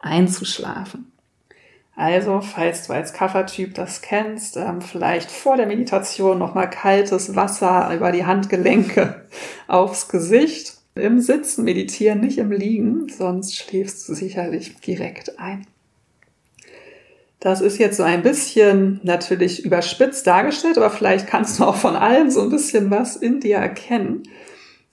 [0.00, 1.12] einzuschlafen.
[1.96, 7.92] Also, falls du als Kaffertyp das kennst, ähm, vielleicht vor der Meditation nochmal kaltes Wasser
[7.94, 9.26] über die Handgelenke
[9.68, 10.78] aufs Gesicht.
[10.94, 15.66] Im Sitzen meditieren, nicht im Liegen, sonst schläfst du sicherlich direkt ein.
[17.38, 21.96] Das ist jetzt so ein bisschen natürlich überspitzt dargestellt, aber vielleicht kannst du auch von
[21.96, 24.24] allem so ein bisschen was in dir erkennen.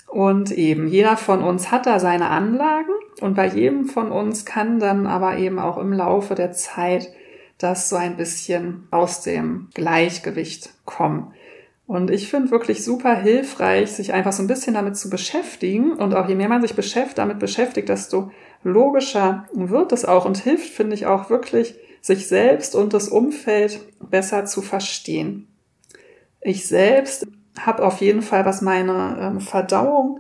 [0.07, 4.79] Und eben, jeder von uns hat da seine Anlagen und bei jedem von uns kann
[4.79, 7.11] dann aber eben auch im Laufe der Zeit
[7.57, 11.33] das so ein bisschen aus dem Gleichgewicht kommen.
[11.87, 15.93] Und ich finde wirklich super hilfreich, sich einfach so ein bisschen damit zu beschäftigen.
[15.93, 18.31] Und auch je mehr man sich beschäftigt, damit beschäftigt, desto
[18.63, 23.79] logischer wird es auch und hilft, finde ich, auch wirklich, sich selbst und das Umfeld
[24.01, 25.47] besser zu verstehen.
[26.41, 27.25] Ich selbst
[27.65, 30.19] habe auf jeden Fall, was meine ähm, Verdauung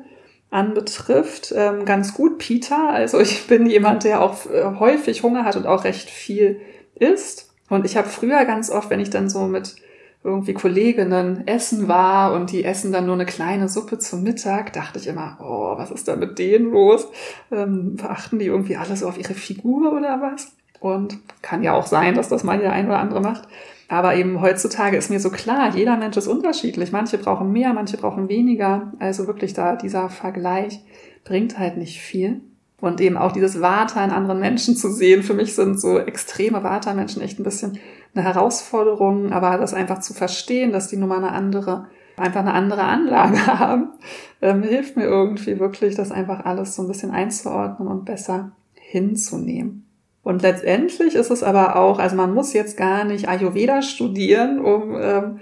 [0.49, 2.89] anbetrifft, ähm, ganz gut Peter.
[2.89, 6.61] Also ich bin jemand, der auch äh, häufig Hunger hat und auch recht viel
[6.95, 7.53] isst.
[7.69, 9.75] Und ich habe früher ganz oft, wenn ich dann so mit
[10.23, 14.99] irgendwie Kolleginnen essen war und die essen dann nur eine kleine Suppe zum Mittag, dachte
[14.99, 17.07] ich immer, oh, was ist da mit denen los?
[17.51, 20.51] Ähm, beachten die irgendwie alles auf ihre Figur oder was?
[20.79, 23.47] Und kann ja auch sein, dass das mal der ein oder andere macht.
[23.89, 26.91] Aber eben heutzutage ist mir so klar, jeder Mensch ist unterschiedlich.
[26.91, 28.91] Manche brauchen mehr, manche brauchen weniger.
[28.99, 30.81] Also wirklich da dieser Vergleich
[31.23, 32.41] bringt halt nicht viel.
[32.79, 35.23] Und eben auch dieses Vata in anderen Menschen zu sehen.
[35.23, 37.79] Für mich sind so extreme Vata-Menschen echt ein bisschen
[38.13, 39.31] eine Herausforderung.
[39.31, 43.47] Aber das einfach zu verstehen, dass die nun mal eine andere, einfach eine andere Anlage
[43.59, 43.93] haben,
[44.41, 49.86] ähm, hilft mir irgendwie wirklich, das einfach alles so ein bisschen einzuordnen und besser hinzunehmen.
[50.27, 54.93] Und letztendlich ist es aber auch, also man muss jetzt gar nicht Ayurveda studieren, um
[54.99, 55.39] ähm,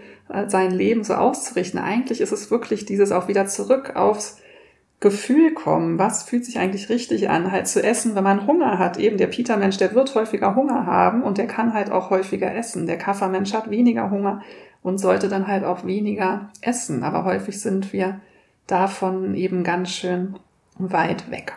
[0.48, 1.80] sein Leben so auszurichten.
[1.80, 4.38] Eigentlich ist es wirklich dieses auch wieder zurück aufs
[5.00, 9.00] Gefühl kommen, was fühlt sich eigentlich richtig an, halt zu essen, wenn man Hunger hat.
[9.00, 12.86] Eben der Peter-Mensch, der wird häufiger Hunger haben und der kann halt auch häufiger essen.
[12.86, 14.44] Der Kaffermensch hat weniger Hunger
[14.84, 17.02] und sollte dann halt auch weniger essen.
[17.02, 18.20] Aber häufig sind wir
[18.68, 20.36] davon eben ganz schön
[20.78, 21.56] weit weg.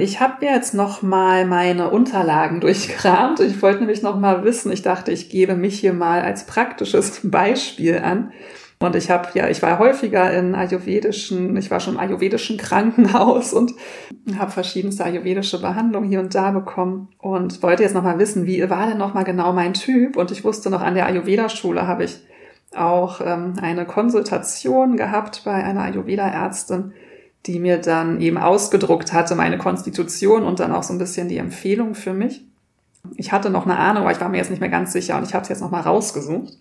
[0.00, 3.40] Ich habe jetzt noch mal meine Unterlagen durchkramt.
[3.40, 4.72] Ich wollte nämlich noch mal wissen.
[4.72, 8.32] Ich dachte, ich gebe mich hier mal als praktisches Beispiel an.
[8.82, 13.52] Und ich habe ja, ich war häufiger in ayurvedischen, ich war schon im ayurvedischen Krankenhaus
[13.52, 13.74] und
[14.38, 18.70] habe verschiedenste ayurvedische Behandlungen hier und da bekommen und wollte jetzt noch mal wissen, wie
[18.70, 20.16] war denn noch mal genau mein Typ?
[20.16, 22.20] Und ich wusste noch an der Ayurveda-Schule habe ich
[22.74, 26.94] auch ähm, eine Konsultation gehabt bei einer Ayurveda-Ärztin
[27.46, 31.38] die mir dann eben ausgedruckt hatte, meine Konstitution und dann auch so ein bisschen die
[31.38, 32.44] Empfehlung für mich.
[33.16, 35.26] Ich hatte noch eine Ahnung, aber ich war mir jetzt nicht mehr ganz sicher und
[35.26, 36.58] ich habe es jetzt nochmal rausgesucht.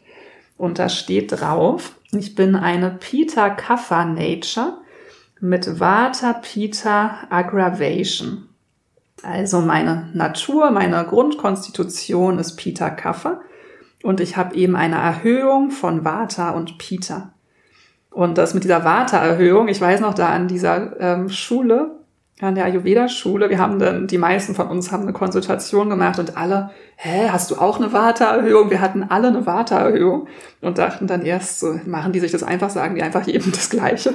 [0.58, 4.78] Und da steht drauf, ich bin eine Peter Kapha Nature
[5.40, 8.50] mit Vata Peter Aggravation.
[9.24, 13.42] Also meine Natur, meine Grundkonstitution ist Peter Kapha
[14.04, 17.34] und ich habe eben eine Erhöhung von Vata und Peter.
[18.20, 22.00] Und das mit dieser Vata-Erhöhung, ich weiß noch da an dieser ähm, Schule,
[22.42, 26.36] an der Ayurveda-Schule, wir haben dann, die meisten von uns haben eine Konsultation gemacht und
[26.36, 28.72] alle, hä, hast du auch eine Vata-Erhöhung?
[28.72, 30.28] Wir hatten alle eine Vata-Erhöhung
[30.60, 33.70] und dachten dann erst so, machen die sich das einfach, sagen die einfach jedem das
[33.70, 34.14] Gleiche.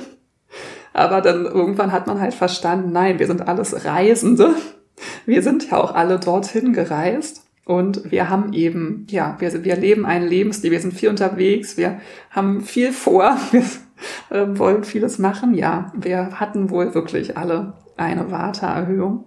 [0.93, 4.51] Aber dann irgendwann hat man halt verstanden, nein, wir sind alles Reisende.
[5.25, 7.47] Wir sind ja auch alle dorthin gereist.
[7.65, 12.03] Und wir haben eben, ja, wir, wir leben einen Lebensstil, wir sind viel unterwegs, wir
[12.31, 13.63] haben viel vor, wir
[14.31, 15.55] äh, wollen vieles machen.
[15.55, 19.25] Ja, wir hatten wohl wirklich alle eine Warteerhöhung.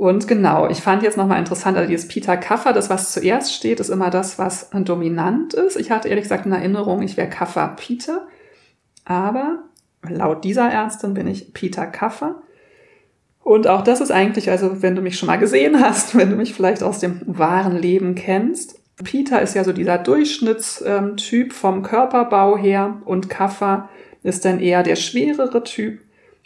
[0.00, 3.80] Und genau, ich fand jetzt nochmal interessant, also dieses Peter Kaffer, das was zuerst steht,
[3.80, 5.76] ist immer das, was dominant ist.
[5.76, 8.26] Ich hatte ehrlich gesagt in Erinnerung, ich wäre Kaffer Peter.
[9.04, 9.64] Aber
[10.08, 12.36] laut dieser Ärztin bin ich Peter Kaffer.
[13.42, 16.36] Und auch das ist eigentlich, also wenn du mich schon mal gesehen hast, wenn du
[16.36, 22.56] mich vielleicht aus dem wahren Leben kennst, Peter ist ja so dieser Durchschnittstyp vom Körperbau
[22.56, 23.88] her und Kaffer
[24.22, 26.00] ist dann eher der schwerere Typ.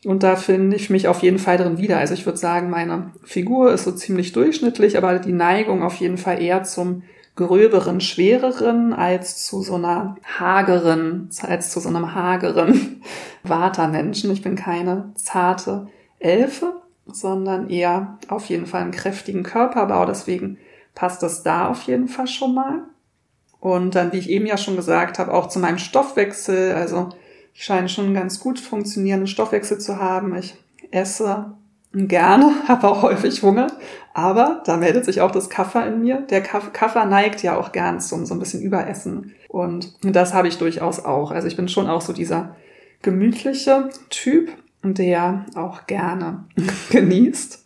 [0.05, 1.99] Und da finde ich mich auf jeden Fall drin wieder.
[1.99, 6.19] Also ich würde sagen, meine Figur ist so ziemlich durchschnittlich, aber die Neigung auf jeden
[6.19, 7.03] Fall eher zum
[7.37, 13.03] gröberen, schwereren als zu so einer hageren, als zu so einem hageren
[13.43, 14.31] Watermenschen.
[14.31, 15.89] Ich bin keine zarte
[16.19, 16.75] Elfe,
[17.07, 20.07] sondern eher auf jeden Fall einen kräftigen Körperbau.
[20.07, 20.59] Deswegen
[20.95, 22.83] passt das da auf jeden Fall schon mal.
[23.61, 26.73] Und dann, wie ich eben ja schon gesagt habe, auch zu meinem Stoffwechsel.
[26.73, 27.09] Also
[27.55, 30.37] ich scheine schon einen ganz gut funktionierenden Stoffwechsel zu haben.
[30.37, 30.55] Ich
[30.91, 31.55] esse
[31.93, 33.69] gerne, habe auch häufig Hunger.
[34.13, 36.21] Aber da meldet sich auch das Kaffer in mir.
[36.29, 39.35] Der Kaffer neigt ja auch gern zum so ein bisschen Überessen.
[39.49, 41.31] Und das habe ich durchaus auch.
[41.31, 42.55] Also ich bin schon auch so dieser
[43.03, 44.51] gemütliche Typ
[44.93, 46.45] der auch gerne
[46.91, 47.65] genießt,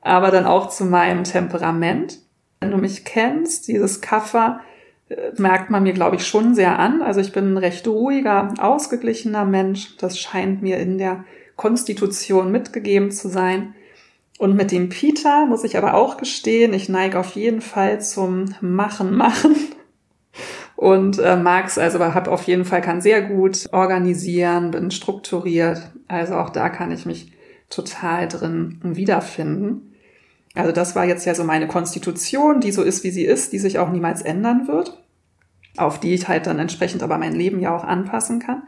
[0.00, 2.20] aber dann auch zu meinem Temperament.
[2.60, 4.60] Wenn du mich kennst, dieses Kaffer
[5.08, 7.02] äh, merkt man mir, glaube ich, schon sehr an.
[7.02, 9.96] Also ich bin ein recht ruhiger, ausgeglichener Mensch.
[9.98, 11.24] Das scheint mir in der
[11.56, 13.74] Konstitution mitgegeben zu sein.
[14.38, 18.54] Und mit dem Peter muss ich aber auch gestehen, ich neige auf jeden Fall zum
[18.60, 19.56] Machen, Machen
[20.78, 25.90] und äh, mag's also habe auf jeden Fall kann sehr gut organisieren, bin strukturiert.
[26.06, 27.32] Also auch da kann ich mich
[27.68, 29.87] total drin wiederfinden.
[30.58, 33.60] Also das war jetzt ja so meine Konstitution, die so ist, wie sie ist, die
[33.60, 35.00] sich auch niemals ändern wird,
[35.76, 38.64] auf die ich halt dann entsprechend aber mein Leben ja auch anpassen kann.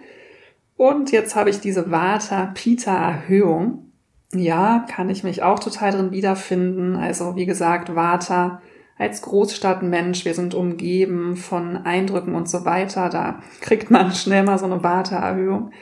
[0.77, 3.91] Und jetzt habe ich diese Vata-Pita-Erhöhung.
[4.33, 6.95] Ja, kann ich mich auch total drin wiederfinden.
[6.95, 8.63] Also wie gesagt, Vata
[8.97, 14.59] als Großstadtmensch, wir sind umgeben von Eindrücken und so weiter, da kriegt man schnell mal
[14.59, 15.73] so eine Warteerhöhung.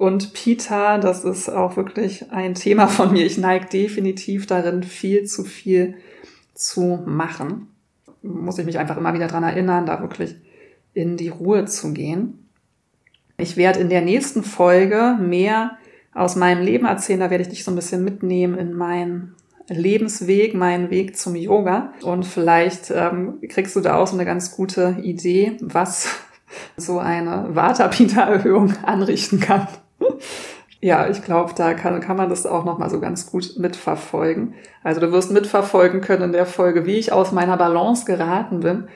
[0.00, 3.26] Und Pita, das ist auch wirklich ein Thema von mir.
[3.26, 5.94] Ich neige definitiv darin, viel zu viel
[6.54, 7.68] zu machen.
[8.22, 10.36] Muss ich mich einfach immer wieder dran erinnern, da wirklich
[10.94, 12.48] in die Ruhe zu gehen.
[13.36, 15.76] Ich werde in der nächsten Folge mehr
[16.14, 17.20] aus meinem Leben erzählen.
[17.20, 19.34] Da werde ich dich so ein bisschen mitnehmen in mein
[19.68, 21.92] Lebensweg, mein Weg zum Yoga.
[22.04, 26.08] Und vielleicht ähm, kriegst du da auch so eine ganz gute Idee, was
[26.78, 29.68] so eine Vata-Pita-Erhöhung anrichten kann.
[30.80, 34.54] Ja, ich glaube, da kann, kann man das auch nochmal so ganz gut mitverfolgen.
[34.82, 38.88] Also du wirst mitverfolgen können in der Folge, wie ich aus meiner Balance geraten bin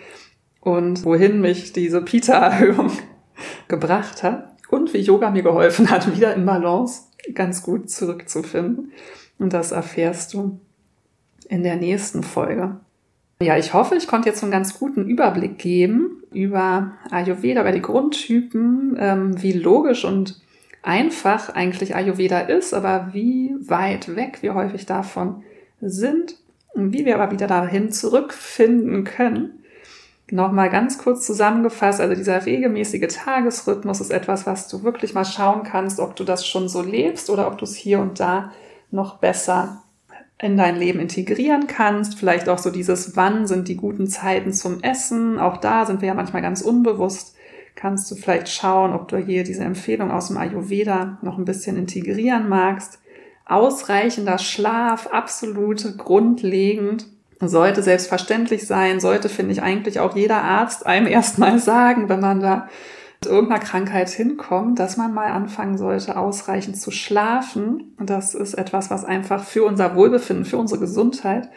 [0.61, 2.90] und wohin mich diese Pita-Erhöhung
[3.68, 7.02] gebracht hat und wie Yoga mir geholfen hat, wieder in Balance
[7.34, 8.92] ganz gut zurückzufinden.
[9.38, 10.61] Und das erfährst du
[11.48, 12.76] in der nächsten Folge.
[13.42, 17.82] Ja, ich hoffe, ich konnte jetzt einen ganz guten Überblick geben über Ayurveda, über die
[17.82, 20.40] Grundtypen, ähm, wie logisch und
[20.85, 25.43] einfach eigentlich Ayurveda ist, aber wie weit weg wir häufig davon
[25.80, 26.37] sind
[26.74, 29.64] und wie wir aber wieder dahin zurückfinden können.
[30.30, 35.64] Nochmal ganz kurz zusammengefasst, also dieser regelmäßige Tagesrhythmus ist etwas, was du wirklich mal schauen
[35.64, 38.53] kannst, ob du das schon so lebst oder ob du es hier und da
[38.91, 39.82] noch besser
[40.39, 42.18] in dein Leben integrieren kannst.
[42.18, 45.39] Vielleicht auch so dieses, wann sind die guten Zeiten zum Essen.
[45.39, 47.37] Auch da sind wir ja manchmal ganz unbewusst.
[47.75, 51.77] Kannst du vielleicht schauen, ob du hier diese Empfehlung aus dem Ayurveda noch ein bisschen
[51.77, 53.01] integrieren magst.
[53.47, 57.07] Ausreichender Schlaf, absolut grundlegend,
[57.41, 62.41] sollte selbstverständlich sein, sollte, finde ich, eigentlich auch jeder Arzt einem erstmal sagen, wenn man
[62.41, 62.68] da
[63.27, 67.95] irgendeiner Krankheit hinkommt, dass man mal anfangen sollte, ausreichend zu schlafen.
[67.99, 71.49] Und das ist etwas, was einfach für unser Wohlbefinden, für unsere Gesundheit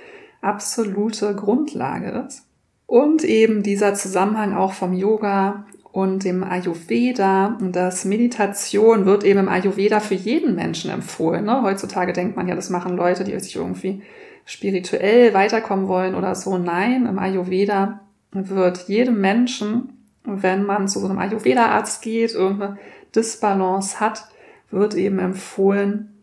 [0.41, 2.43] absolute Grundlage ist.
[2.86, 7.57] Und eben dieser Zusammenhang auch vom Yoga und dem Ayurveda.
[7.71, 11.45] Das Meditation wird eben im Ayurveda für jeden Menschen empfohlen.
[11.45, 11.61] Ne?
[11.61, 14.01] Heutzutage denkt man ja, das machen Leute, die sich irgendwie
[14.45, 16.57] spirituell weiterkommen wollen oder so.
[16.57, 22.77] Nein, im Ayurveda wird jedem Menschen wenn man zu so einem Ayurveda-Arzt geht, irgendeine
[23.15, 24.25] Disbalance hat,
[24.69, 26.16] wird eben empfohlen,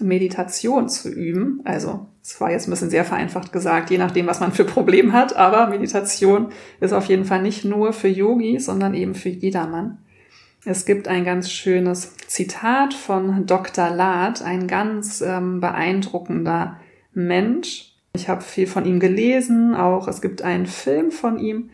[0.00, 1.60] Meditation zu üben.
[1.64, 5.12] Also, es war jetzt ein bisschen sehr vereinfacht gesagt, je nachdem, was man für Probleme
[5.12, 6.48] hat, aber Meditation
[6.80, 9.98] ist auf jeden Fall nicht nur für Yogis, sondern eben für jedermann.
[10.64, 13.90] Es gibt ein ganz schönes Zitat von Dr.
[13.90, 16.78] Lath, ein ganz ähm, beeindruckender
[17.14, 17.94] Mensch.
[18.14, 21.70] Ich habe viel von ihm gelesen, auch es gibt einen Film von ihm,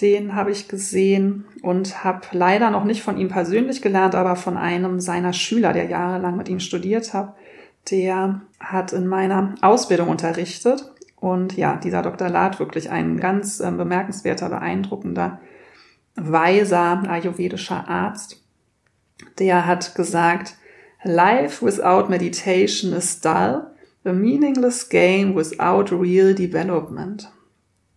[0.00, 4.56] den habe ich gesehen und habe leider noch nicht von ihm persönlich gelernt, aber von
[4.56, 7.36] einem seiner Schüler, der jahrelang mit ihm studiert hat.
[7.90, 10.92] Der hat in meiner Ausbildung unterrichtet.
[11.16, 12.28] Und ja, dieser Dr.
[12.28, 15.40] Lath wirklich ein ganz äh, bemerkenswerter, beeindruckender,
[16.16, 18.42] weiser ayurvedischer Arzt.
[19.38, 20.56] Der hat gesagt,
[21.02, 23.70] Life without meditation is dull,
[24.04, 27.30] a meaningless game without real development.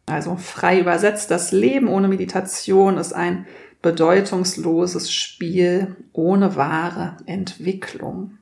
[0.05, 3.45] Also frei übersetzt, das Leben ohne Meditation ist ein
[3.81, 8.37] bedeutungsloses Spiel ohne wahre Entwicklung.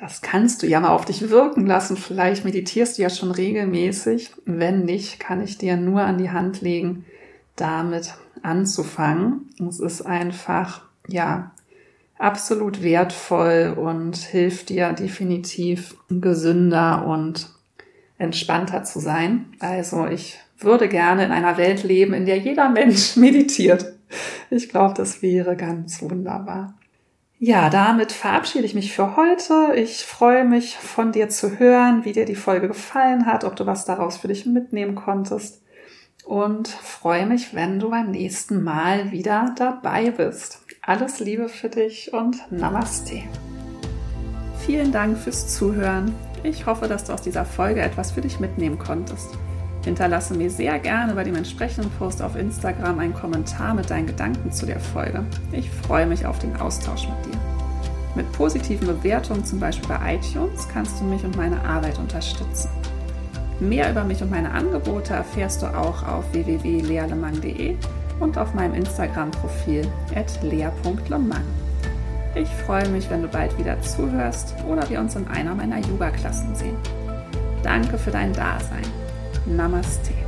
[0.00, 1.96] Das kannst du ja mal auf dich wirken lassen.
[1.96, 4.30] Vielleicht meditierst du ja schon regelmäßig.
[4.44, 7.04] Wenn nicht, kann ich dir nur an die Hand legen,
[7.56, 9.50] damit anzufangen.
[9.68, 11.50] Es ist einfach, ja,
[12.16, 17.50] absolut wertvoll und hilft dir definitiv gesünder und
[18.18, 19.46] entspannter zu sein.
[19.58, 23.94] Also ich würde gerne in einer Welt leben, in der jeder Mensch meditiert.
[24.48, 26.77] Ich glaube, das wäre ganz wunderbar.
[27.40, 29.72] Ja, damit verabschiede ich mich für heute.
[29.76, 33.64] Ich freue mich von dir zu hören, wie dir die Folge gefallen hat, ob du
[33.64, 35.62] was daraus für dich mitnehmen konntest.
[36.24, 40.64] Und freue mich, wenn du beim nächsten Mal wieder dabei bist.
[40.82, 43.22] Alles Liebe für dich und Namaste.
[44.66, 46.12] Vielen Dank fürs Zuhören.
[46.42, 49.30] Ich hoffe, dass du aus dieser Folge etwas für dich mitnehmen konntest.
[49.88, 54.52] Hinterlasse mir sehr gerne bei dem entsprechenden Post auf Instagram einen Kommentar mit deinen Gedanken
[54.52, 55.24] zu der Folge.
[55.50, 57.40] Ich freue mich auf den Austausch mit dir.
[58.14, 62.68] Mit positiven Bewertungen, zum Beispiel bei iTunes, kannst du mich und meine Arbeit unterstützen.
[63.60, 67.74] Mehr über mich und meine Angebote erfährst du auch auf www.lealemang.de
[68.20, 69.90] und auf meinem Instagram-Profil
[70.42, 71.44] lea.lemang.
[72.34, 76.54] Ich freue mich, wenn du bald wieder zuhörst oder wir uns in einer meiner Yoga-Klassen
[76.54, 76.76] sehen.
[77.62, 78.97] Danke für dein Dasein.
[79.48, 80.27] Namaste.